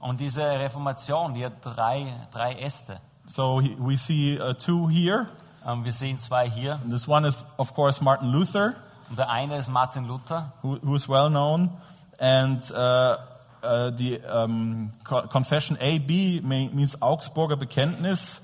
[0.00, 3.00] Und diese Reformation, die hat drei, drei Äste.
[3.26, 5.26] So he- we see uh, two here.
[5.66, 6.74] Ähm, Wir sehen zwei hier.
[6.82, 8.74] And this one is, of course, Martin Luther,
[9.10, 10.52] Und der eine ist Martin Luther.
[10.62, 11.70] who, is well known.
[12.20, 13.16] And uh,
[13.62, 18.40] uh, the um, co- confession AB means Augsburger Bekenntnis.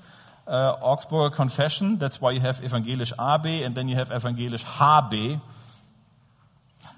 [0.47, 5.39] Uh, Augsburger Confession, that's why you have evangelisch AB and then you have evangelisch HB.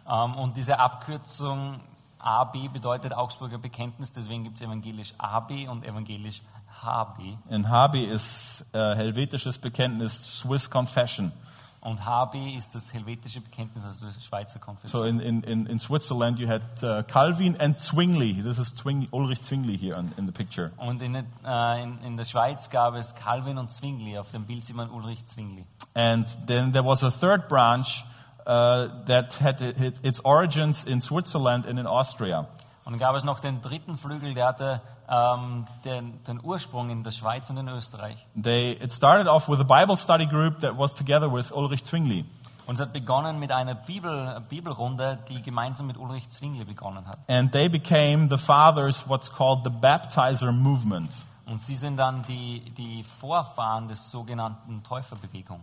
[0.09, 1.79] Ähm, Und diese Abkürzung
[2.27, 6.41] AB bedeutet Augsburger Bekenntnis, deswegen gibt es evangelisch AB und evangelisch
[6.83, 7.37] HB.
[7.49, 11.31] And HB is uh, helvetisches Bekenntnis, Swiss Confession.
[11.79, 14.91] Und HB ist das helvetische Bekenntnis, also das Schweizer Konfession.
[14.91, 18.41] So in, in, in, in Switzerland you had uh, Calvin and Zwingli.
[18.43, 20.71] This is Zwingli, Ulrich Zwingli here in, in the picture.
[20.75, 24.17] Und in, äh, in, in der Schweiz gab es Calvin und Zwingli.
[24.17, 25.65] Auf dem Bild sieht man Ulrich Zwingli.
[25.93, 28.03] And then there was a third branch
[28.47, 32.47] uh, that had it, its origins in Switzerland and in Austria.
[32.85, 37.03] Und dann gab es noch den dritten Flügel, der hatte ähm, den, den Ursprung in
[37.03, 38.15] der Schweiz und in Österreich.
[38.41, 42.25] They, it started off with a Bible study group that was together with Ulrich Zwingli.
[42.65, 47.19] Und es hat begonnen mit einer Bibel, Bibelrunde, die gemeinsam mit Ulrich Zwingli begonnen hat.
[47.27, 51.13] And they became the fathers, what's called the baptizer movement.
[51.45, 55.61] Und sie sind dann die, die Vorfahren des sogenannten Täuferbewegung.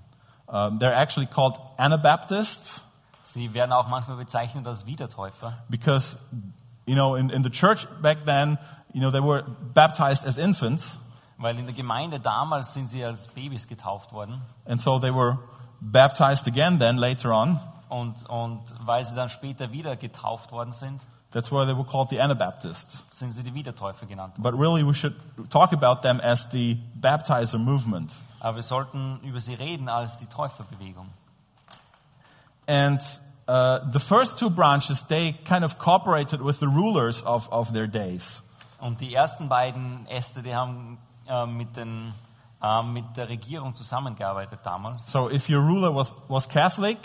[0.55, 2.81] Um, they're actually called Anabaptists
[3.25, 6.17] Sie werden auch manchmal bezeichnet als Wiedertäufer, because,
[6.87, 8.59] you know, in, in the church back then,
[8.93, 9.43] you know, they were
[9.75, 10.97] baptized as infants.
[11.38, 14.40] weil in der Gemeinde damals sind sie als Babys getauft worden.
[14.67, 15.38] And so they were
[15.81, 17.59] baptized again then later on.
[17.88, 21.01] Und, und weil sie dann später wieder getauft worden sind,
[21.33, 23.05] That's why they were called the Anabaptists.
[23.11, 24.38] sind sie die Wiedertäufer genannt.
[24.38, 24.43] worden.
[24.45, 25.17] But really we should
[25.51, 28.14] talk about them as the baptizer movement.
[28.44, 31.09] Aber wir sollten über sie reden als die Täuferbewegung.
[32.66, 33.00] And
[33.48, 37.87] uh, the first two branches, they kind of cooperated with the rulers of, of their
[37.87, 38.42] days.
[38.80, 42.12] Und die ersten beiden Äste, die haben äh, mit, den,
[42.62, 45.11] äh, mit der Regierung zusammengearbeitet damals.
[45.11, 46.98] So if your ruler was, was Catholic,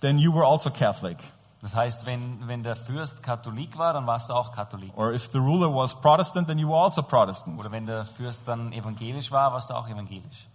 [0.00, 1.18] then you were also Catholic.
[1.60, 4.96] Das heißt, wenn, wenn der Fürst Katholik war, dann warst du auch Katholik.
[4.96, 7.58] Or if the ruler was Protestant, then you were also Protestant.
[7.58, 10.46] Oder wenn der Fürst dann evangelisch war, warst du auch evangelisch.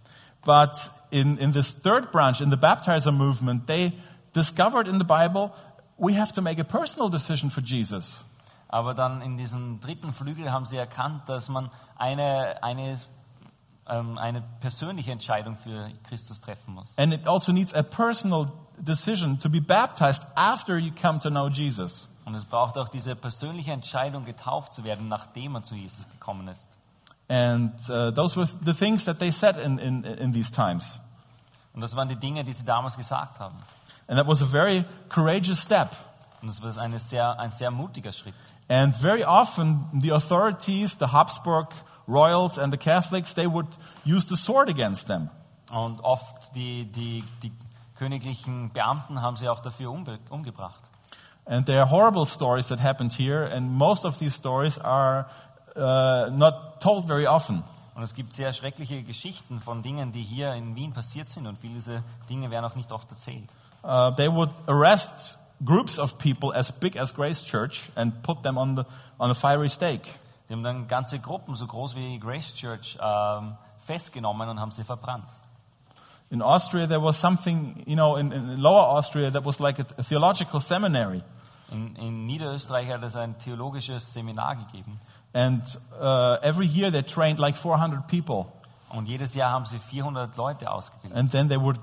[0.44, 3.92] But in, in this third branch, in the baptizer movement, they
[4.32, 5.52] discovered in the Bible,
[5.98, 8.24] we have to make a personal decision for Jesus.
[8.68, 12.98] Aber dann in diesem dritten Flügel haben sie erkannt, dass man eine, eine,
[13.88, 16.88] ähm, eine persönliche Entscheidung für Christus treffen muss.
[16.96, 21.48] And it also needs a personal decision to be baptized after you come to know
[21.48, 22.08] Jesus.
[22.24, 26.46] Und es braucht auch diese persönliche Entscheidung, getauft zu werden, nachdem man zu Jesus gekommen
[26.46, 26.68] ist.
[27.30, 30.98] And uh, those were the things that they said in, in, in these times.
[31.72, 33.54] Und das waren die Dinge, die sie damals gesagt haben.
[34.08, 35.94] And that was a very courageous step.
[36.42, 38.34] Und das war eine sehr, ein sehr mutiger Schritt.
[38.68, 41.68] And very often the authorities, the Habsburg
[42.08, 43.68] royals and the Catholics, they would
[44.04, 45.30] use the sword against them.
[45.70, 47.52] Und oft die, die, die
[47.96, 50.80] königlichen Beamten haben sie auch dafür umbe umgebracht.
[51.46, 55.26] And there are horrible stories that happened here, and most of these stories are
[55.80, 57.64] uh, not told very often.
[57.94, 61.58] Und es gibt sehr schreckliche Geschichten von Dingen, die hier in Wien passiert sind und
[61.58, 63.48] viele dieser Dinge werden auch nicht oft erzählt.
[63.82, 68.56] Uh, they would arrest groups of people as big as Grace Church and put them
[68.56, 68.84] on, the,
[69.18, 70.08] on a fiery stake.
[70.48, 74.84] Die haben dann ganze Gruppen, so groß wie Grace Church, ähm, festgenommen und haben sie
[74.84, 75.28] verbrannt.
[76.30, 79.86] In Austria, there was something, you know, in, in Lower Austria that was like a,
[79.98, 81.22] a theological seminary.
[81.70, 85.00] In, in Niederösterreich hat es ein theologisches Seminar gegeben.
[85.32, 85.62] And
[86.00, 88.46] uh, every year they trained like 400 people.
[88.90, 91.16] Und jedes Jahr haben sie 400 Leute ausgebildet.
[91.16, 91.78] And then they would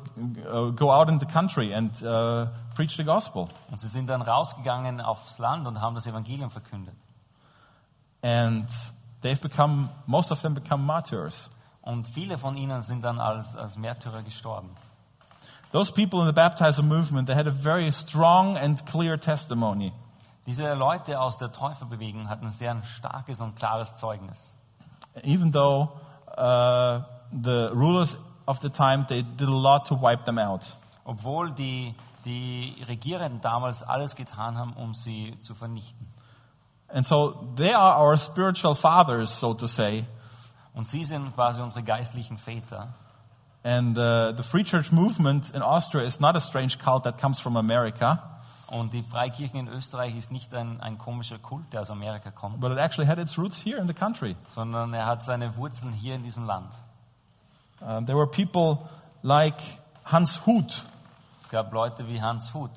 [0.45, 3.47] uh, go out in the country and uh, preach the gospel.
[3.71, 6.95] Und sie sind dann rausgegangen aufs Land und haben das Evangelium verkündet.
[8.21, 8.69] And
[9.23, 11.49] they've become, most of them become martyrs.
[11.81, 14.71] Und viele von ihnen sind dann als, als Märtyrer gestorben.
[15.71, 19.93] Those people in the baptizer movement, they had a very strong and clear testimony.
[20.47, 24.53] Diese Leute aus der Täuferbewegung hatten sehr ein starkes und klares Zeugnis.
[25.23, 25.89] Even though
[26.37, 27.01] uh,
[27.33, 30.65] the rulers of the time, they did a lot to wipe them out.
[31.03, 36.07] Obwohl die, die Regierenden damals alles getan haben, um sie zu vernichten.
[36.87, 40.05] And so they are our spiritual fathers, so to say.
[40.73, 42.93] Und sie sind quasi unsere geistlichen Väter.
[43.63, 47.37] And uh, the Free Church movement in Austria is not a strange cult that comes
[47.37, 48.23] from America,
[48.69, 52.59] Und die Freikirche in Österreich ist nicht ein, ein komischer Kult, der aus Amerika kommt,
[52.59, 54.35] but it actually had its roots here in the country.
[54.55, 56.73] sondern er hat seine Wurzeln hier in diesem Land.
[57.79, 58.89] Um, there were people
[59.21, 59.55] like
[60.03, 60.83] Hans Huth.
[61.41, 62.71] Es gab Leute wie Hans Huth.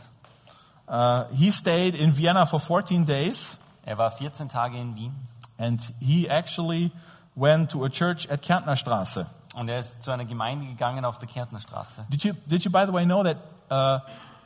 [0.87, 5.14] Uh, he stayed in Vienna for 14 days, Er war 14 Tage in Wien
[5.59, 6.92] and he actually
[7.35, 9.26] went to a church at Kärntner Straße.
[9.55, 12.05] und er ist zu einer Gemeinde gegangen auf der Kärntner Straße.
[12.11, 13.37] Did you, did you, by the way, know that
[13.70, 14.00] uh,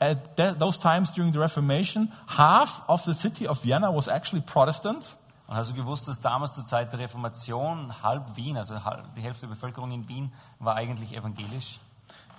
[0.05, 5.17] at those times during the Reformation, half of the city of Vienna was actually Protestant?
[5.47, 8.75] Und hast du gewusst, dass damals zur Zeit der Reformation halb Wien, also
[9.17, 11.79] die Hälfte der Bevölkerung in Wien, war eigentlich evangelisch?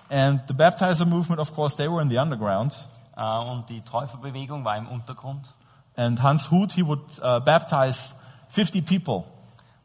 [0.09, 2.75] And the baptizer movement, of course, they were in the underground.
[3.15, 5.47] Äh, Und die Täuferbewegung war im Untergrund.
[5.95, 8.15] And Hans Huth, he would uh, baptize
[8.49, 9.23] 50 people.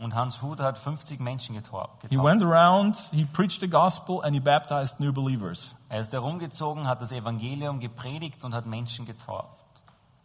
[0.01, 2.25] Und Hans Huth hat 50 Menschen getor- He getauft.
[2.27, 5.77] went around, he preached the gospel, and he baptized new believers.
[5.91, 9.49] Er ist herumgezogen, hat das Evangelium gepredigt und hat Menschen getauft.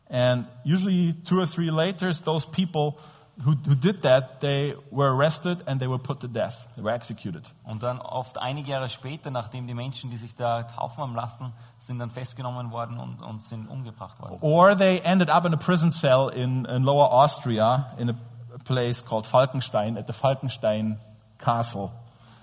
[0.09, 2.95] And usually, two or three later, those people
[3.43, 6.55] who, who did that, they were arrested and they were put to death.
[6.75, 7.51] They were executed.
[7.65, 11.51] Und dann oft einige Jahre später, nachdem die Menschen, die sich da taufen haben lassen,
[11.79, 14.37] sind dann festgenommen worden und, und sind umgebracht worden.
[14.39, 18.13] Or they ended up in a prison cell in, in Lower Austria, in a
[18.63, 20.99] place called Falkenstein, at the Falkenstein
[21.37, 21.91] Castle.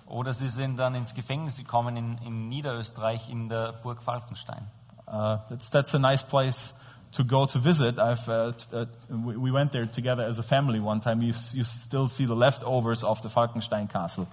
[0.06, 4.70] Oder sie sind dann ins Gefängnis gekommen in, in Niederösterreich in der Burg Falkenstein.
[5.06, 6.74] Uh, that's, that's a nice place
[7.12, 7.98] to go to visit.
[7.98, 11.22] I've, uh, uh, we we went there together as a family one time.
[11.22, 14.26] You, you still see the leftovers of the Falkenstein Castle.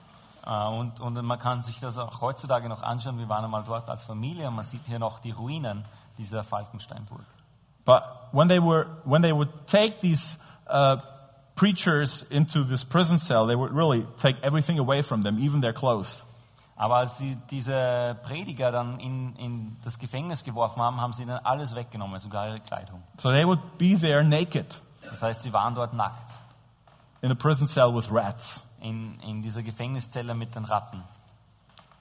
[0.46, 3.18] Äh, Und, und man kann sich das auch heutzutage noch anschauen.
[3.18, 5.86] Wir waren einmal dort als Familie und man sieht hier noch die Ruinen
[6.18, 7.26] dieser Falkensteinburg.
[7.86, 10.38] But when they were, when they would take these
[10.68, 10.98] uh,
[11.60, 15.74] preachers into this prison cell, they would really take everything away from them, even their
[15.74, 16.26] clothes.
[16.78, 21.38] Aber als sie diese Prediger dann in, in das Gefängnis geworfen haben, haben sie ihnen
[21.44, 23.04] alles weggenommen, sogar ihre Kleidung.
[23.18, 26.32] So they would be there naked Das heißt, sie waren dort nackt
[27.22, 28.64] in a prison cell with rats.
[28.80, 31.04] in, in dieser Gefängniszelle mit den Ratten.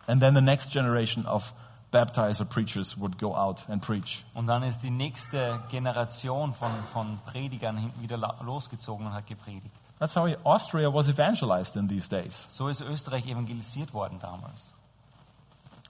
[0.07, 1.53] And then the next generation of
[1.91, 4.25] baptizer preachers would go out and preach.
[4.35, 9.75] Und dann ist die nächste Generation von, von Predigern hin- wieder losgezogen und hat gepredigt.
[9.99, 12.47] That's how Austria was evangelized in these days.
[12.51, 14.73] So ist Österreich evangelisiert worden damals.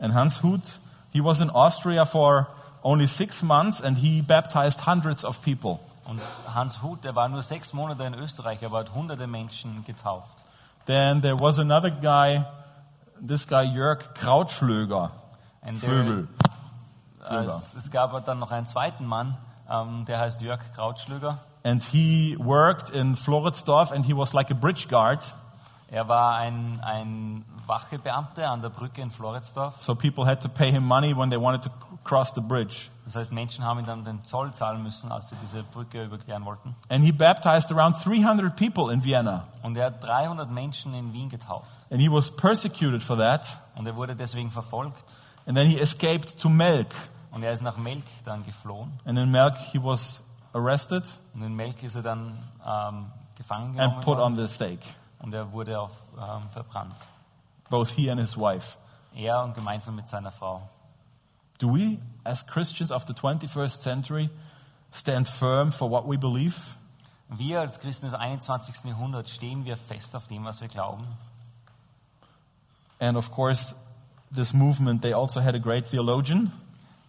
[0.00, 0.78] And Hans Huth,
[1.12, 2.46] he was in Austria for
[2.82, 5.80] only six months and he baptized hundreds of people.
[6.04, 6.20] Und
[6.54, 10.30] Hans Huth, der war nur sechs Monate in Österreich, aber hat hunderte Menschen getauft.
[10.86, 12.44] Then there was another guy,
[13.20, 15.10] this guy Jörg Krautschlöger.
[15.68, 16.28] And Schlögel.
[17.28, 19.36] Äh, es, es gab dann noch einen zweiten Mann,
[19.68, 21.38] ähm, der heißt Jörg Krautschlöger.
[21.64, 25.26] And he worked in Floridsdorf and he was like a bridge guard.
[25.90, 29.82] Er war ein, ein Wachebeamter an der Brücke in Floridsdorf.
[29.82, 31.70] So people had to pay him money when they wanted to
[32.04, 32.90] cross the bridge.
[33.06, 36.44] Das heißt, Menschen haben ihm dann den Zoll zahlen müssen, als sie diese Brücke überqueren
[36.44, 36.76] wollten.
[36.90, 39.44] And he baptized around 300 people in Vienna.
[39.62, 41.70] Und er hat 300 Menschen in Wien getauft.
[41.90, 43.46] And he was persecuted for that.
[43.74, 45.04] Und er wurde deswegen verfolgt.
[45.48, 46.94] And then he escaped to Melk.
[47.30, 48.92] Und er ist nach Melk dann geflohen.
[49.06, 53.76] And in Melk he was arrested Und in Melk ist er dann ähm, gefangen and
[53.76, 54.86] genommen put on the stake.
[55.20, 56.94] Und er wurde auf, ähm, verbrannt.
[57.70, 58.76] Both he and his wife.
[59.14, 60.68] Er und gemeinsam mit seiner Frau.
[61.58, 64.30] Do we, as Christians of the 21st century,
[64.92, 66.56] stand firm for what we believe?
[67.30, 68.84] Wir als Christen des 21.
[68.84, 71.04] Jahrhunderts stehen wir fest auf dem, was wir glauben.
[73.00, 73.74] And of course,
[74.34, 76.52] this movement, they also had a great theologian.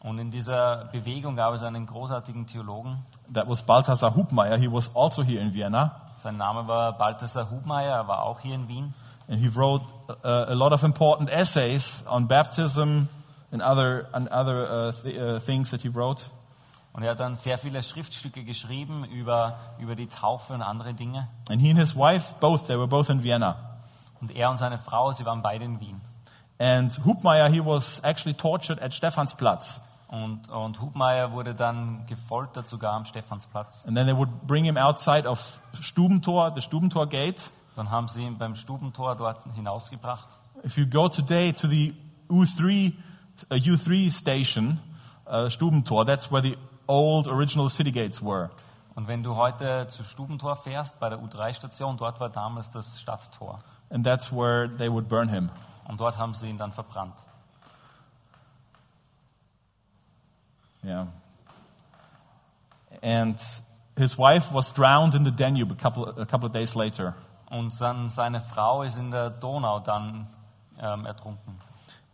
[0.02, 3.04] Und in dieser Bewegung gab es einen großartigen Theologen.
[3.34, 4.58] That was Balthasar Hubmeier.
[4.58, 5.92] He was also here in Vienna.
[6.18, 8.94] Sein Name war Balthasar Hubmeier, er war auch hier in Wien.
[9.28, 9.86] And he wrote
[10.24, 13.08] uh, a lot of important essays on baptism
[13.52, 16.24] and other, and other uh, th uh, things that he wrote.
[16.94, 21.28] Und er hat dann sehr viele Schriftstücke geschrieben über, über die Taufe und andere Dinge.
[21.50, 23.56] And he and his wife, both, they were both in Vienna.
[24.20, 26.02] Und er und seine Frau, sie waren beide in Wien.
[26.60, 29.82] And Hubmaier, he was actually tortured at Stephansplatz.
[30.10, 33.86] Und, und Hubmeier wurde dann gefoltert, sogar am Stephansplatz.
[33.86, 37.42] And then they would bring him outside of Stubentor, the Stubentor gate.
[37.76, 40.28] Dann haben sie ihn beim Stubentor dort hinausgebracht.
[40.66, 41.94] If you go today to the
[42.30, 42.94] U3,
[43.50, 44.80] uh, U3 station,
[45.28, 48.50] uh, Stubentor, that's where the old original city gates were.
[48.96, 53.60] Und wenn du heute zu Stubentor fährst, bei der U3-Station, dort war damals das Stadttor.
[53.90, 55.50] And that's where they would burn him.
[55.90, 57.16] Und dort haben sie ihn dann verbrannt.
[60.84, 61.08] Yeah.
[63.02, 63.40] And
[63.98, 67.16] his wife was drowned in the Danube a couple, a couple of days later.
[67.50, 70.28] Und dann seine Frau ist in der Donau dann
[70.80, 71.60] ähm, ertrunken.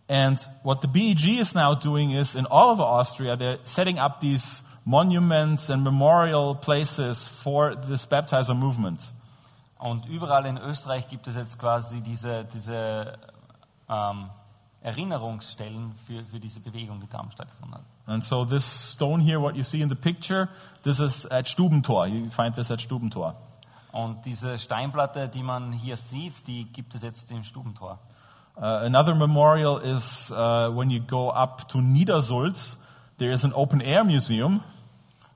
[0.07, 4.19] And what the BEG is now doing is in all of Austria, they're setting up
[4.21, 9.03] these monuments and memorial places for this baptizer movement.
[9.77, 13.19] Und überall in Österreich gibt es jetzt quasi diese, diese
[13.89, 14.29] ähm,
[14.81, 17.85] Erinnerungsstellen für, für diese Bewegung, die damals stattgefunden hat.
[18.07, 20.47] And so this stone here, what you see in the picture,
[20.83, 22.07] this is at Stubentor.
[22.07, 23.35] You find this at Stubentor.
[23.91, 27.97] Und diese Steinplatte, die man hier sieht, die gibt es jetzt im Stubentor.
[28.57, 32.77] Uh, another memorial is uh, when you go up to Niedersulz,
[33.17, 34.61] there is an open air museum,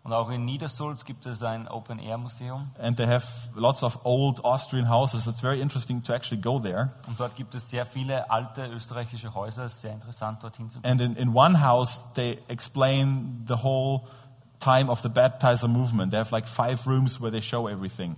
[0.09, 2.71] Und auch in Niedersulz gibt es ein Open-Air-Museum.
[2.79, 5.27] and they have lots of old Austrian houses.
[5.27, 6.93] It's very interesting to actually go there.
[7.05, 9.65] Und dort gibt es sehr viele alte österreichische Häuser.
[9.65, 10.89] Es ist sehr interessant, dorthin zu gehen.
[10.91, 14.01] And in, in one house, they explain the whole
[14.59, 16.09] time of the baptizer movement.
[16.11, 18.15] They have like five rooms where they show everything.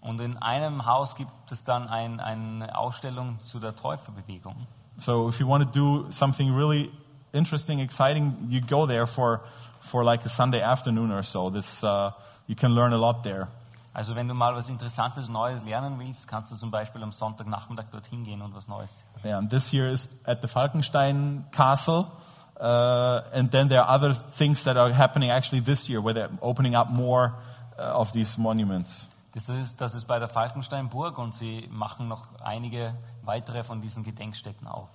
[0.00, 4.66] Und in einem Haus gibt es dann ein, eine Ausstellung zu der Täuferbewegung.
[4.96, 6.90] So if you want to do something really
[7.34, 9.42] interesting, exciting, you go there for,
[9.86, 11.50] for like a Sunday afternoon or so.
[11.50, 12.10] This, uh,
[12.46, 13.48] you can learn a lot there.
[13.94, 17.90] Also wenn du mal was Interessantes, Neues lernen willst, kannst du zum Beispiel am Sonntagnachmittag
[17.90, 18.94] dorthin gehen und was Neues.
[19.24, 22.12] Yeah, and this year is at the Falkenstein Castle.
[22.60, 26.30] Uh, and then there are other things that are happening actually this year where they're
[26.42, 27.32] opening up more
[27.78, 29.06] uh, of these monuments.
[29.32, 34.02] Das ist, das ist bei der Falkensteinburg und sie machen noch einige weitere von diesen
[34.02, 34.88] Gedenkstätten auf.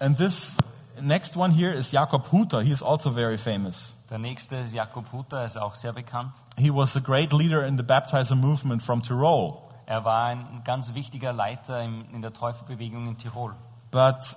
[0.00, 0.56] And this
[1.00, 2.62] next one here is Jakob Hutter.
[2.62, 3.94] He's also very famous.
[4.10, 6.32] Der nächste ist Jakob Hutter, er ist auch sehr bekannt.
[6.56, 9.62] He was a great leader in the baptizer movement from Tyrol.
[9.86, 13.54] Er war ein ganz wichtiger Leiter im, in der Täuferbewegung in Tirol.
[13.90, 14.36] But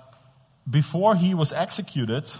[0.64, 2.32] before he was executed,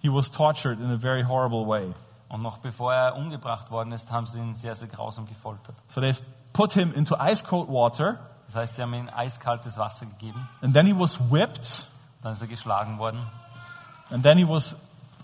[0.00, 1.92] he was tortured in a very horrible way.
[2.28, 5.74] Und noch bevor er umgebracht worden ist, haben sie ihn sehr, sehr grausam gefoltert.
[5.88, 6.20] So they've
[6.52, 10.72] put him into ice cold water, Das heißt, sie haben ihm eiskaltes Wasser gegeben, and
[10.72, 11.86] then he was whipped,
[12.22, 13.20] dann ist er geschlagen worden
[14.10, 14.74] and then he was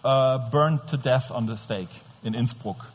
[0.04, 1.88] uh, burned to death on the stake
[2.22, 2.86] in Innsbruck.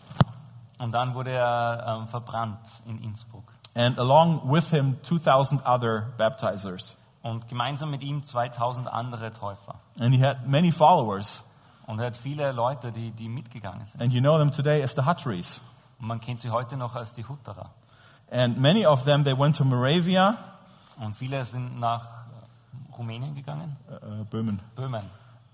[0.79, 3.43] und dann wurde er ähm, verbrannt in Innsbruck.
[3.75, 6.97] And along with him, 2,000 other baptizers.
[7.21, 9.75] Und gemeinsam mit ihm 2000 andere Täufer.
[9.99, 11.43] And he had many followers.
[11.85, 14.01] Und er hat viele Leute, die, die mitgegangen sind.
[14.01, 15.61] And you know them today as the Hutteries.
[15.99, 17.71] Und man kennt sie heute noch als die Hutterer.
[18.31, 20.37] And many of them, they went to Moravia,
[20.99, 22.07] Und viele sind nach
[22.97, 24.59] Rumänien gegangen, uh, Böhmen.
[24.75, 25.03] Böhmen.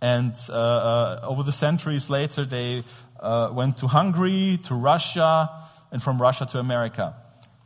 [0.05, 2.83] And uh, uh, over the centuries later, they
[3.19, 5.49] uh, went to Hungary, to Russia,
[5.91, 7.15] and from Russia to America.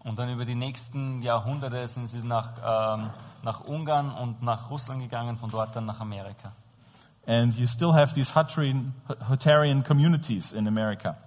[0.05, 3.09] Und dann über die nächsten Jahrhunderte sind sie nach, ähm,
[3.43, 6.53] nach Ungarn und nach Russland gegangen, von dort dann nach Amerika.
[7.27, 8.93] And you still have these Hutterian,
[9.27, 11.17] Huttarian communities in America.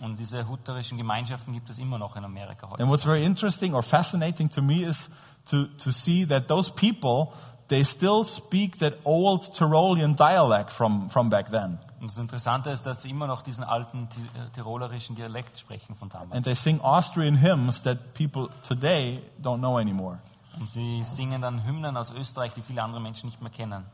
[0.00, 2.82] Und diese hutterischen Gemeinschaften gibt es immer noch in Amerika heute.
[2.82, 5.10] And what's very interesting or fascinating to me is
[5.50, 7.34] to, to see that those people,
[7.72, 11.78] they still speak that old Tyrolean dialect from, from back then.
[12.00, 15.94] Und das Interessante ist, dass sie immer noch diesen alten Ti- äh, tirolerischen Dialekt sprechen
[15.94, 16.32] von damals.
[16.32, 20.18] And they sing Austrian hymns that people today don't know anymore.
[20.60, 23.86] Und sie singen dann Hymnen aus Österreich, die viele andere Menschen nicht mehr kennen.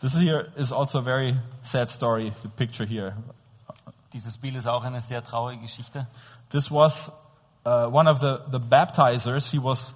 [0.00, 3.14] This here is also a very sad story, the picture here.
[4.12, 6.06] Dieses Bild ist auch eine sehr traurige Geschichte.
[6.50, 7.10] This was
[7.64, 9.50] uh, one of the, the baptizers.
[9.50, 9.94] He was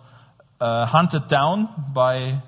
[0.62, 2.40] uh, hunted down by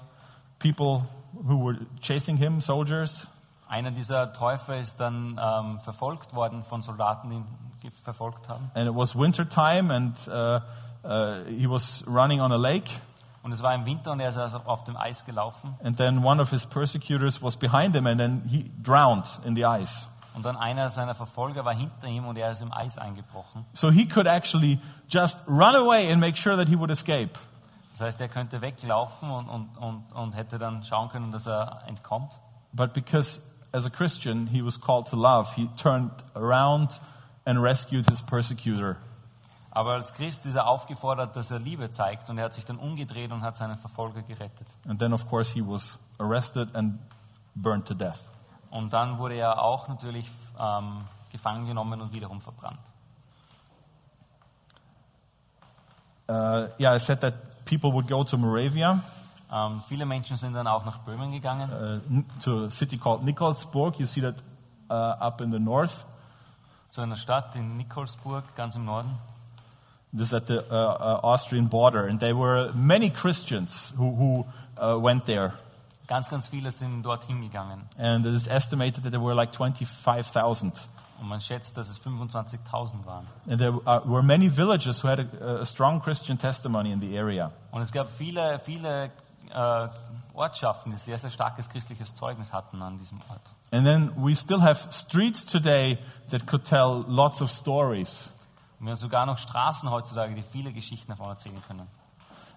[0.61, 1.03] people
[1.47, 3.27] who were chasing him, soldiers.
[3.69, 7.37] Einer dieser Täufer ist dann ähm, verfolgt worden von Soldaten, die
[7.87, 8.71] ihn verfolgt haben.
[8.75, 10.61] And it was winter time, and uh,
[11.05, 12.91] uh, he was running on a lake.
[13.43, 15.75] Und es war im Winter und er ist also auf dem Eis gelaufen.
[15.83, 19.65] And then one of his persecutors was behind him, and then he drowned in the
[19.67, 20.09] ice.
[20.35, 23.67] Und dann einer seiner Verfolger war hinter ihm und er ist im Eis eingebrochen.
[23.73, 27.39] So he could actually just run away and make sure that he would escape.
[27.95, 31.85] Das heißt, er könnte weglaufen und, und, und, und hätte dann schauen können, dass er
[31.87, 32.33] entkommt.
[32.73, 33.41] But because
[33.73, 37.01] as a Christian he was called to love, he turned around
[37.45, 38.97] and rescued his persecutor.
[39.71, 42.79] Aber als Christ ist er aufgefordert, dass er Liebe zeigt und er hat sich dann
[42.79, 44.67] umgedreht und hat seinen Verfolger gerettet.
[44.89, 46.99] And then, of course, he was arrested and
[47.55, 48.21] burned to death.
[48.71, 50.29] Und dann wurde er auch natürlich
[50.59, 50.99] ähm,
[51.31, 52.81] gefangen genommen und wiederum verbrannt.
[56.27, 57.35] Uh, yeah, I said that
[57.65, 59.03] people would go to Moravia,
[59.53, 64.01] Ähm, viele Menschen sind dann auch nach Böhmen gegangen, uh, to a city called Nikolsburg.
[64.01, 64.35] You see that
[64.91, 66.05] uh, up in the north.
[66.95, 69.19] zu einer Stadt in Nikolsburg, ganz im Norden.
[70.13, 72.07] This is at the uh, uh, Austrian border.
[72.07, 74.47] And there were many Christians who, who
[74.77, 75.55] uh, went there.
[76.07, 77.83] Ganz, ganz viele sind dorthin gegangen.
[77.99, 80.73] And it is estimated that there were like 25,000.
[81.21, 83.27] Und man schätzt, dass es 25.000 waren.
[83.49, 87.17] And there uh, were many villages who had a, a strong Christian testimony in the
[87.17, 87.53] area.
[87.71, 89.11] Und es gab viele, viele
[89.51, 89.89] äh,
[90.35, 93.43] Ortschaften, die sehr, sehr starkes christliches Zeugnis hatten an diesem Ort.
[93.71, 95.99] And then we still have streets today
[96.31, 98.33] that could tell lots of stories.
[98.79, 101.89] Und wir haben sogar noch Straßen heutzutage, die viele Geschichten davon erzählen können.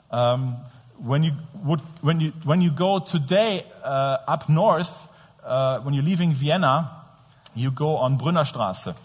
[0.09, 0.57] Um,
[0.99, 1.33] when, you
[1.63, 4.91] would, when, you, when you go today uh, up north,
[5.43, 6.96] uh, when you're leaving Vienna,
[7.57, 8.95] you go on Brünnerstraße.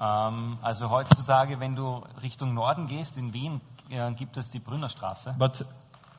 [0.00, 5.34] Ähm, also heutzutage, wenn du Richtung Norden gehst, in Wien äh, gibt es die Brünnerstraße.
[5.38, 5.64] But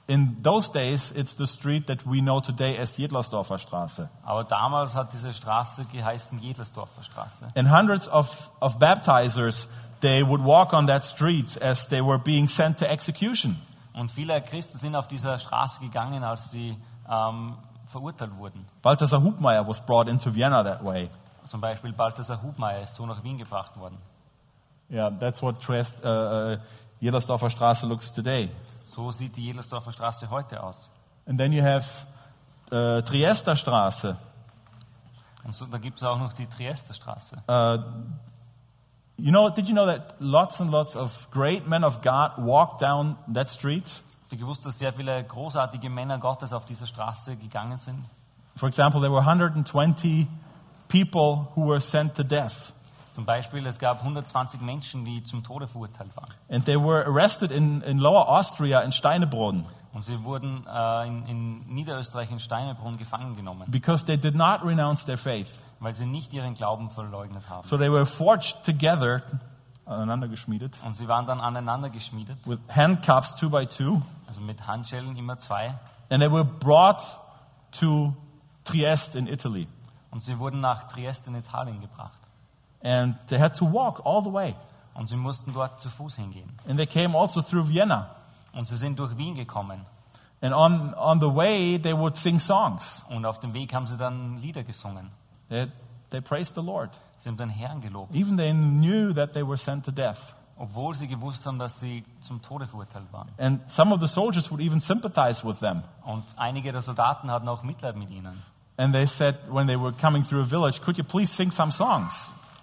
[0.08, 4.10] in those days, it's the street that we know today as Jedlersdorfer Straße.
[4.24, 7.48] Aber damals hat diese Straße geheißen Jedlersdorfer Straße.
[7.56, 9.68] And hundreds of, of baptizers,
[10.02, 13.62] they would walk on that street as they were being sent to execution.
[13.94, 16.76] Und viele Christen sind auf dieser Straße gegangen, als sie
[17.10, 17.56] ähm,
[17.86, 18.66] verurteilt wurden.
[18.82, 21.10] Balthasar Hubmeier was brought into Vienna that way.
[21.50, 23.98] Zum Beispiel Balthasar Hubmeier ist so nach Wien gebracht worden.
[24.90, 26.58] Yeah, that's what Triest, uh, uh,
[27.00, 28.50] Jedlersdorfer Straße looks today.
[28.86, 30.90] So sieht die Jedlersdorfer Straße heute aus.
[31.26, 31.88] And then you have
[32.72, 34.18] uh, Triester Straße.
[35.44, 37.38] Und so, da gibt es auch noch die Triester Straße.
[37.48, 37.80] Uh,
[39.18, 42.82] you know, did you know that lots and lots of great men of God walked
[42.82, 44.04] down that street?
[44.24, 48.06] Habt ihr gewusst, dass sehr viele großartige Männer Gottes auf dieser Straße gegangen sind?
[48.56, 50.28] For example, there were 120
[50.88, 52.72] people who were sent to death.
[53.14, 56.34] Zum Beispiel, es gab 120 Menschen, die zum Tode verurteilt waren.
[56.50, 61.26] And they were arrested in, in Lower Austria in Steinebrunn Und sie wurden äh, in,
[61.28, 65.54] in Niederösterreich in Steinebrunn gefangen genommen, because they did not renounce their faith.
[65.80, 67.68] weil sie nicht ihren Glauben verleugnet haben.
[67.68, 69.22] So they were forged together,
[69.86, 74.66] aneinander geschmiedet, Und sie waren dann aneinander geschmiedet, with handcuffs two by two, also mit
[74.66, 75.76] Handschellen immer zwei.
[76.10, 77.04] and they were brought
[77.80, 78.14] to
[78.66, 79.68] Trieste in Italy.
[80.14, 82.20] Und sie wurden nach Trieste in Italien gebracht.
[82.84, 84.54] And they had to walk all the way.
[84.94, 86.56] Und sie mussten dort zu Fuß hingehen.
[86.70, 88.12] And they came also through Vienna.
[88.54, 89.88] Und sie sind durch Wien gekommen.
[90.40, 93.04] And on, on the way, they would sing songs.
[93.10, 95.10] Und auf dem Weg haben sie dann Lieder gesungen.
[95.50, 95.72] They,
[96.12, 96.92] they praised the Lord.
[97.18, 100.36] Sie haben den Herrn gelobt, Even they knew that they were sent to death.
[100.58, 103.30] obwohl sie gewusst haben, dass sie zum Tode verurteilt waren.
[103.40, 105.82] And some of the soldiers would even sympathize with them.
[106.04, 108.44] Und einige der Soldaten hatten auch Mitleid mit ihnen.
[108.78, 111.72] And they said, when they were coming through a village, could you please sing some
[111.72, 112.14] songs?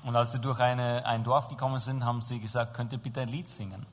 [0.03, 3.21] Und als sie durch eine, ein Dorf gekommen sind, haben sie gesagt, könnt ihr bitte
[3.21, 3.87] ein Lied singen?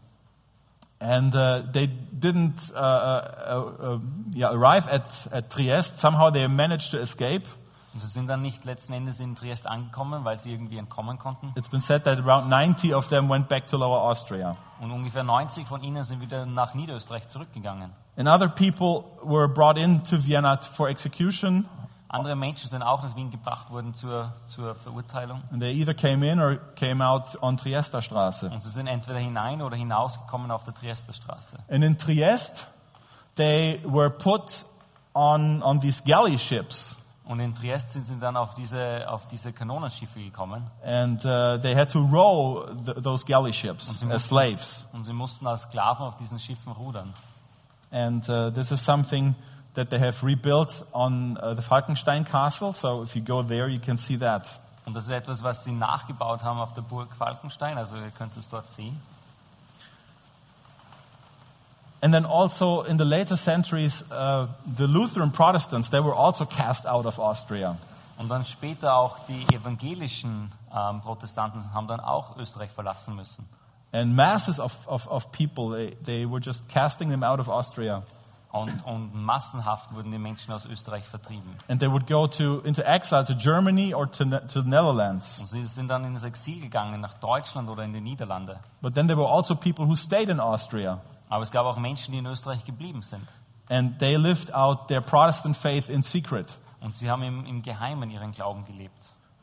[1.00, 4.00] And uh, they didn't uh, uh, uh,
[4.34, 6.00] yeah, arrive at, at Trieste.
[6.00, 7.44] Somehow they managed to escape.
[7.94, 11.52] Und sie sind dann nicht letzten Endes in Triest angekommen, weil sie irgendwie entkommen konnten.
[11.56, 14.56] It's been said that around 90 of them went back to Lower Austria.
[14.80, 17.92] Und ungefähr 90 von ihnen sind wieder nach Niederösterreich zurückgegangen.
[18.16, 21.68] And other people were brought into Vienna for execution,
[22.10, 25.42] Andere Menschen sind auch nach Wien gebracht worden zur, zur Verurteilung.
[25.52, 28.50] and they either came in or came out on Triester Straße.
[28.50, 31.58] Und sie sind entweder hinein oder hinausgekommen auf der Triester Straße.
[31.70, 32.62] And in Trieste,
[33.36, 34.66] they were put
[35.14, 36.96] on, on these galley ships,
[37.26, 40.66] Und in Triest sind sie dann auf diese, auf diese Kanonenschiffe gekommen.
[40.86, 44.88] and uh, they had to row th- those galley ships sie as mussten- slaves.
[44.94, 47.14] Und sie mussten als Sklaven auf diesen Schiffen rudern.
[47.92, 49.36] And uh, this is something
[49.78, 52.74] that they have rebuilt on uh, the Falkenstein Castle.
[52.74, 54.48] So if you go there, you can see that.
[54.88, 57.78] Und das ist etwas, was sie nachgebaut haben auf der Burg Falkenstein.
[57.78, 59.00] Also ihr könnt es dort sehen.
[62.02, 64.48] And then also in the later centuries, uh,
[64.78, 67.78] the Lutheran Protestants, they were also cast out of Austria.
[68.18, 73.48] Und dann später auch die evangelischen ähm, Protestanten haben dann auch Österreich verlassen müssen.
[73.92, 78.02] And masses of, of, of people, they, they were just casting them out of Austria.
[78.52, 81.56] Und, und massenhaft wurden die Menschen aus Österreich vertrieben.
[81.68, 85.40] And they would go to, into exile to Germany or to, Ne- to the Netherlands.
[85.40, 88.60] Und sie sind dann ins Exil gegangen, nach Deutschland oder in die Niederlande.
[88.82, 91.02] But then there were also people who stayed in Austria.
[91.30, 93.28] Aber es gab auch Menschen, die in Österreich geblieben sind.
[93.70, 96.58] And they lived out their Protestant faith in secret.
[96.80, 98.98] Und sie haben im, im Geheimen ihren Glauben gelebt.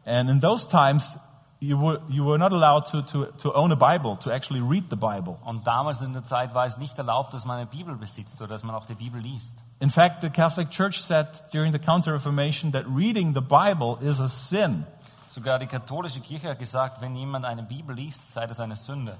[0.06, 1.18] And in those times,
[1.66, 4.90] you were, you were not allowed to, to, to own a Bible, to actually read
[4.90, 5.38] the Bible.
[5.44, 8.48] Und damals in der Zeit war es nicht erlaubt, dass man eine Bibel besitzt oder
[8.48, 9.56] dass man auch die Bibel liest.
[9.80, 14.20] In fact, the Catholic Church said during the Counter Reformation that reading the Bible is
[14.20, 14.86] a sin.
[15.30, 19.16] Sogar die katholische Kirche hat gesagt, wenn jemand eine Bibel liest, sei das eine Sünde.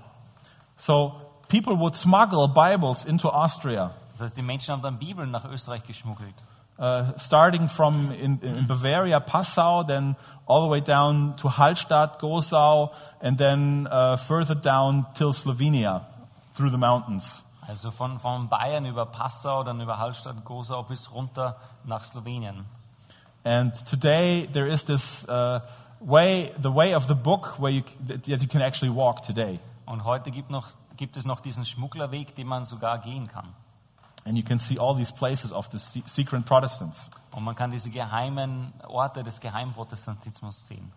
[0.77, 1.15] So
[1.49, 5.83] people would smuggle Bibles into Austria, Das heißt, die Menschen haben dann Bibeln nach Österreich
[5.83, 6.35] geschmuggelt.
[6.79, 10.17] uh, starting from in, in Bavaria, Passau, then
[10.47, 16.03] all the way down to Hallstatt, Gosau, and then uh, further down till Slovenia
[16.55, 17.43] through the mountains.
[17.67, 22.67] Also von, von Bayern über Passau, dann über Hallstatt, Gosau bis runter nach Slowenien.
[23.45, 25.61] And today there is this uh,
[26.01, 29.61] way, the way of the book, where you, that you can actually walk today.
[29.87, 33.55] Und heute gibt, noch, gibt es noch diesen Schmugglerweg, den man sogar gehen kann.
[34.27, 37.11] And you can see all these places of the se- secret Protestants.
[37.33, 40.93] Und man kann diese geheimen Orte des Geheimprotestantismus sehen.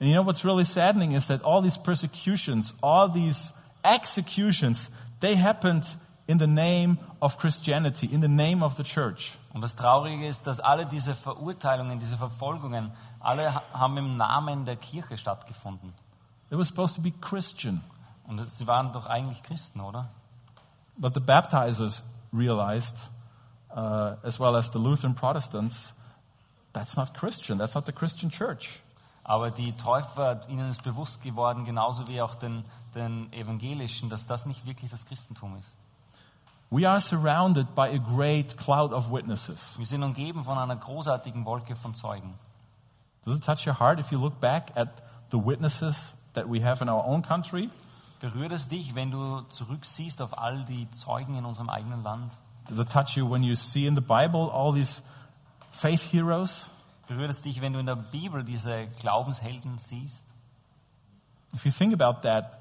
[0.00, 3.52] And you know what's really saddening is that all these persecutions, all these
[3.84, 5.84] executions, they happened
[6.26, 9.32] in the name of Christianity, in the name of the church.
[9.52, 14.64] Und das Traurige ist, dass alle diese Verurteilungen, diese Verfolgungen, alle ha- haben im Namen
[14.64, 15.92] der Kirche stattgefunden.
[16.50, 17.82] It was supposed to be Christian.
[18.26, 20.08] Und sie waren doch eigentlich Christen, oder?
[20.96, 22.02] But the baptizers
[22.32, 22.96] realized,
[23.74, 25.92] uh, as well as the Lutheran Protestants,
[26.72, 27.58] that's not Christian.
[27.58, 28.80] That's not the Christian church.
[29.24, 32.64] Aber die Täufer, ihnen ist bewusst geworden, genauso wie auch den,
[32.94, 35.70] den Evangelischen, dass das nicht wirklich das Christentum ist.
[36.70, 39.74] We are surrounded by a great cloud of witnesses.
[39.76, 42.34] Wir sind umgeben von einer großartigen Wolke von Zeugen.
[43.24, 44.88] Does it touch your heart if you look back at
[45.30, 47.68] the witnesses that we have in our own country?
[48.22, 52.30] Berührt es dich, wenn du zurücksiehst auf all die Zeugen in unserem eigenen Land?
[52.68, 55.02] Does it touch you when you see in the Bible all these
[55.72, 56.70] faith heroes?
[57.08, 60.24] Berührt es dich, wenn du in der Bibel diese Glaubenshelden siehst?
[61.52, 62.60] If you think about that,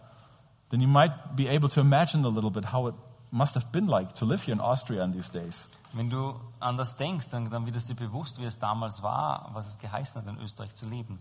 [0.72, 2.96] then you might be able to imagine a little bit how it
[3.30, 5.70] must have been like to live here in Austria in these days.
[5.94, 9.52] Wenn du an das denkst, dann, dann wird es dir bewusst, wie es damals war,
[9.54, 11.20] was es geheißen hat, in Österreich zu leben.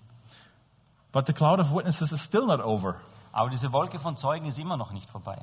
[1.12, 2.97] But the cloud of witnesses is still not over.
[3.32, 5.38] Aber diese Wolke von Zeugen ist immer noch nicht vorbei.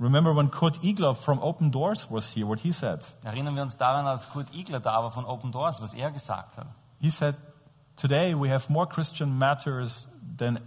[0.00, 3.04] Remember when Kurt Igler from Open Doors was here, what he said?
[3.22, 6.56] Erinnern wir uns daran, als Kurt Igler da war von Open Doors, was er gesagt
[6.56, 6.66] hat.
[7.00, 7.36] He said,
[7.96, 10.58] Today we have more Christian martyrs than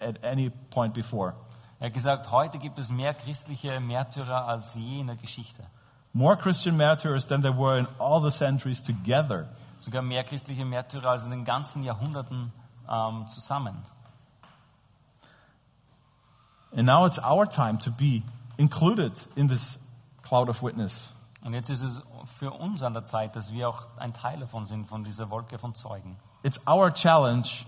[0.00, 1.34] at any point before.
[1.80, 5.64] Er hat gesagt, heute gibt es mehr christliche Märtyrer als je in der Geschichte.
[6.12, 9.48] More Christian martyrs than there were in all the centuries together.
[9.78, 12.52] Sogar mehr christliche Märtyrer als in den ganzen Jahrhunderten
[12.88, 13.82] ähm, zusammen.
[16.76, 18.22] And now it's our time to be
[18.56, 19.78] included in this
[20.22, 21.12] cloud of witness.
[21.42, 22.02] Und jetzt ist es
[22.38, 25.58] für uns an der Zeit, dass wir auch ein Teil davon sind, von dieser Wolke
[25.58, 26.16] von Zeugen.
[26.42, 27.64] It's our challenge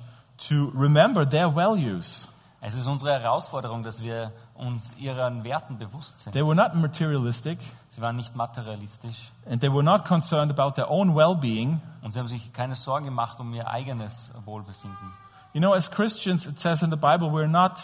[0.49, 2.27] to remember their values.
[2.61, 6.33] Es ist unsere Herausforderung, dass wir uns ihren Werten bewusst sind.
[6.33, 7.59] They were not materialistic
[7.91, 11.81] Sie waren nicht materialistisch and they were not concerned about their own well-being.
[12.03, 15.13] und sie haben sich keine Sorgen gemacht um ihr eigenes Wohlbefinden.
[15.53, 17.79] You know, as Christians, it says in the Bible, we're not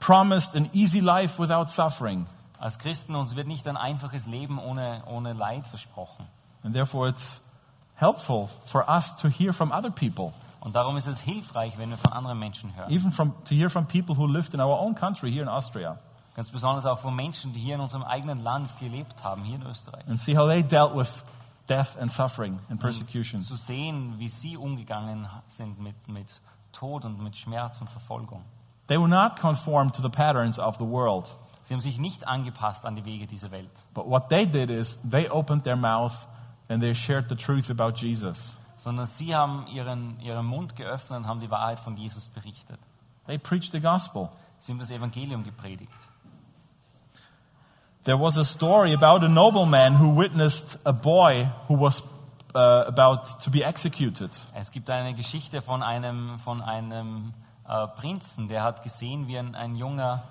[0.00, 2.26] promised an easy life without suffering.
[2.58, 6.26] Als Christen uns wird nicht ein einfaches Leben ohne, ohne Leid versprochen.
[6.62, 7.40] And therefore, it's
[7.96, 11.96] helpful for us to hear from other people, Und darum ist es hilfreich, wenn wir
[11.98, 12.90] von anderen Menschen hören.
[12.90, 15.98] even from, to hear from people who lived in our own country here in Austria,
[16.34, 19.62] Ganz besonders auch von Menschen, die hier in unserem eigenen Land gelebt haben, hier in
[19.62, 20.06] Österreich.
[20.08, 21.08] and see how they dealt with
[21.68, 23.40] death and suffering and persecution.
[23.40, 26.26] Zu sehen, wie sie umgegangen sind mit, mit
[26.72, 28.44] Tod und mit Schmerz und Verfolgung.
[28.88, 31.28] They were not conformed to the patterns of the world,
[31.64, 33.70] Sie haben sich nicht angepasst an die Wege dieser Welt.
[33.92, 36.14] but what they did is they opened their mouth
[36.68, 38.56] and they shared the truth about Jesus.
[38.78, 42.78] sondern sie haben ihren, ihren Mund geöffnet und haben die Wahrheit von Jesus berichtet.
[43.26, 44.28] They preached the gospel.
[44.60, 45.90] Sie haben das Evangelium gepredigt.
[48.04, 52.00] There was a story about a nobleman who witnessed a boy who was
[52.54, 54.30] uh, about to be executed.
[54.54, 57.32] Es gibt eine Geschichte von einem, von einem
[57.68, 60.22] äh, Prinzen, der hat gesehen, wie ein, ein, junger,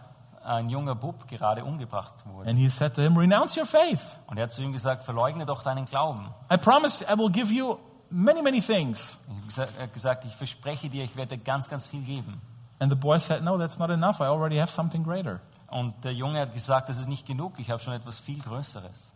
[0.43, 2.49] ein junger Bub gerade umgebracht wurde.
[2.49, 4.01] And he said to him, Renounce your faith.
[4.27, 6.27] Und er hat zu ihm gesagt, verleugne doch deinen Glauben.
[6.51, 7.77] I promise I will give you
[8.09, 9.19] many, many things.
[9.57, 12.41] Er hat gesagt, ich verspreche dir, ich werde dir ganz, ganz viel geben.
[12.79, 14.19] And the boy said, No, that's not enough.
[14.19, 15.39] I already have something greater.
[15.67, 19.11] Und der Junge hat gesagt, das ist nicht genug, ich habe schon etwas viel Größeres.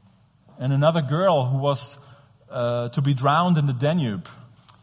[0.59, 1.97] and another girl who was
[2.51, 4.29] uh, to be drowned in the Danube.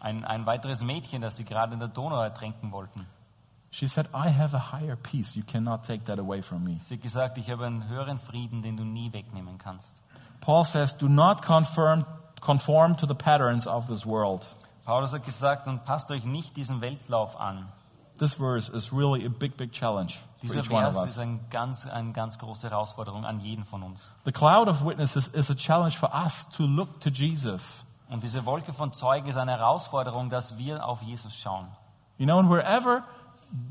[0.01, 3.07] Ein, ein weiteres Mädchen, das sie gerade in der Donau ertränken wollten.
[3.77, 5.37] She said, I have a higher peace.
[5.37, 6.81] You cannot take that away from me.
[6.81, 9.87] Sie hat gesagt, ich habe einen höheren Frieden, den du nie wegnehmen kannst.
[10.41, 12.07] Paul says, Do not conform,
[12.41, 14.47] conform to the patterns of this world.
[14.87, 17.69] Paulus hat gesagt, und passt euch nicht diesem Weltlauf an.
[18.19, 21.11] This verse is really a big, big challenge for Dieser each one of Vers us.
[21.11, 24.09] ist ein ganz, eine ganz große Herausforderung an jeden von uns.
[24.25, 27.85] The cloud of witnesses is a challenge for us to look to Jesus.
[28.09, 31.69] Und diese Wolke von Zeugen ist eine Herausforderung, dass wir auf Jesus schauen.
[32.17, 33.05] You know, and wherever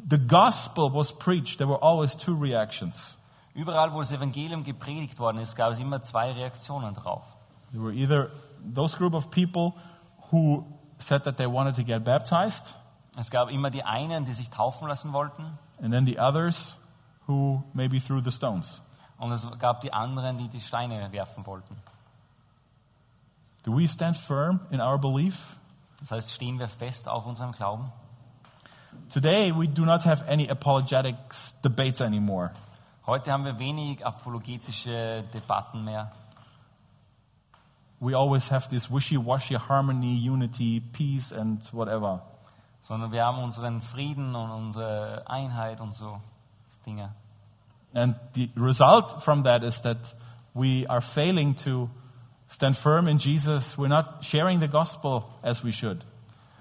[0.08, 3.18] the gospel was preached, there were always two reactions.
[3.56, 7.24] Überall, wo das Evangelium gepredigt worden ist, gab es immer zwei Reaktionen drauf.
[7.72, 8.32] There were either
[8.74, 9.74] those group of people
[10.32, 10.66] who
[10.98, 12.76] said that they wanted to get baptized,
[13.18, 16.76] Es gab immer die einen, die sich taufen lassen wollten, and then the others
[17.28, 18.82] who maybe threw the stones.
[19.18, 21.78] und es gab die anderen, die die Steine werfen wollten.
[23.64, 25.56] Do we stand firm in our belief?
[26.00, 27.92] Das heißt, stehen wir fest auf unserem Glauben?
[29.10, 32.52] Today, we do not have any apologetics debates anymore.
[33.06, 36.12] Heute haben wir wenig apologetische Debatten mehr.
[38.00, 42.22] We always have this wishy-washy harmony, unity, peace, and whatever.
[42.88, 46.22] sondern wir haben unseren Frieden und unsere Einheit und so
[46.86, 47.10] Dinge.
[47.96, 50.16] And the result from that is that
[50.54, 51.90] we are failing to
[52.48, 53.76] stand firm in Jesus.
[53.78, 56.06] We're not sharing the gospel as we should.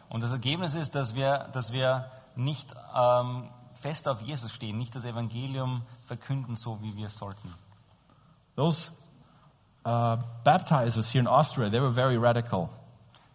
[0.09, 2.07] Und das Ergebnis ist, dass wir, dass wir
[2.37, 3.49] nicht ähm,
[3.81, 7.53] fest auf Jesus stehen, nicht das Evangelium verkünden, so wie wir sollten.
[8.57, 8.93] Those
[9.85, 12.71] uh, baptizers here in Austria, they were very radical.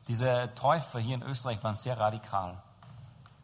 [0.07, 2.57] Diese Täufer hier in Österreich waren sehr radikal.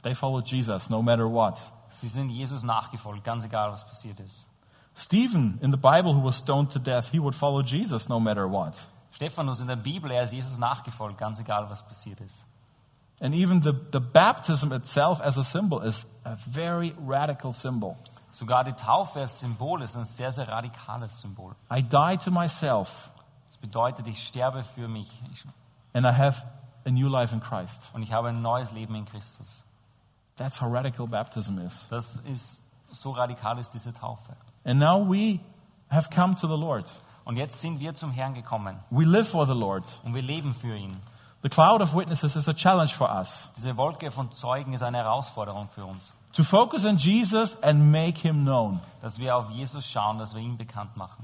[0.01, 1.59] They followed Jesus no matter what.
[1.89, 4.45] Sie sind Jesus nachgefolgt, ganz egal, was passiert ist.
[4.95, 8.49] Stephen in the Bible, who was stoned to death, he would follow Jesus no matter
[8.49, 8.75] what.
[9.11, 12.45] Stephanus in der Bibel, er ist Jesus nachgefolgt, ganz egal, was passiert ist.
[13.21, 17.97] And even the, the baptism itself as a symbol is a very radical symbol.
[18.33, 21.55] Sogar die Taufe als Symbol ist ein sehr, sehr radikales Symbol.
[21.71, 23.09] I die to myself
[23.47, 25.45] Das bedeutet, ich sterbe für mich ich,
[25.93, 26.43] and I have
[26.85, 27.81] a new life in Christ.
[27.93, 29.47] und ich habe ein neues Leben in Christus.
[30.35, 31.87] That's how radical baptism is.
[31.89, 32.61] Das ist,
[32.91, 34.35] so radikal ist diese Taufe.
[34.65, 35.39] And now we
[35.89, 36.91] have come to the Lord.
[37.23, 39.85] Und jetzt sind wir zum Herrn gekommen We live for the Lord.
[40.03, 40.97] und wir leben für ihn.
[41.45, 44.97] The cloud of witnesses is a challenge for us Diese Wolke von Zeugen ist eine
[44.97, 48.81] Herausforderung für uns, to focus on Jesus and make him known.
[49.03, 51.23] dass wir auf Jesus schauen, dass wir ihn bekannt machen.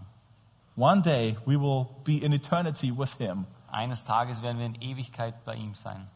[0.76, 3.48] One day we will be in eternity with him.
[3.72, 6.08] Eines Tages werden wir in Ewigkeit bei ihm sein.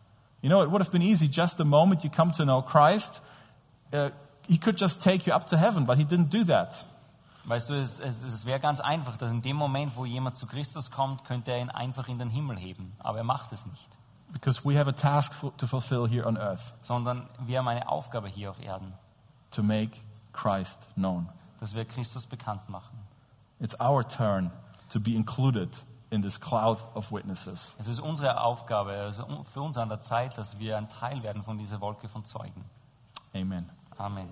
[0.43, 3.23] You know, it would have been easy just the moment you come to know Christ.
[3.91, 4.11] Uh,
[4.47, 6.85] he could just take you up to heaven, but he didn't do that.
[7.45, 10.45] Weißt du, es, es, es wäre ganz einfach, dass in dem Moment, wo jemand zu
[10.45, 12.95] Christus kommt, könnte er ihn einfach in den Himmel heben.
[12.99, 13.94] Aber er macht es nicht.
[14.35, 18.27] Because we have a task to fulfill here on earth Sondern wir haben eine Aufgabe
[18.27, 18.93] hier auf Erden,
[19.51, 19.97] to make
[20.33, 21.29] Christ known.
[21.61, 22.99] dass wir Christus bekannt machen.
[23.61, 24.51] It's our turn
[24.89, 25.69] to be included
[26.09, 27.75] in this cloud of witnesses.
[27.79, 31.41] Es ist unsere Aufgabe, also für uns an der Zeit, dass wir ein Teil werden
[31.41, 32.65] von dieser Wolke von Zeugen.
[33.33, 33.69] Amen.
[33.97, 34.27] Amen.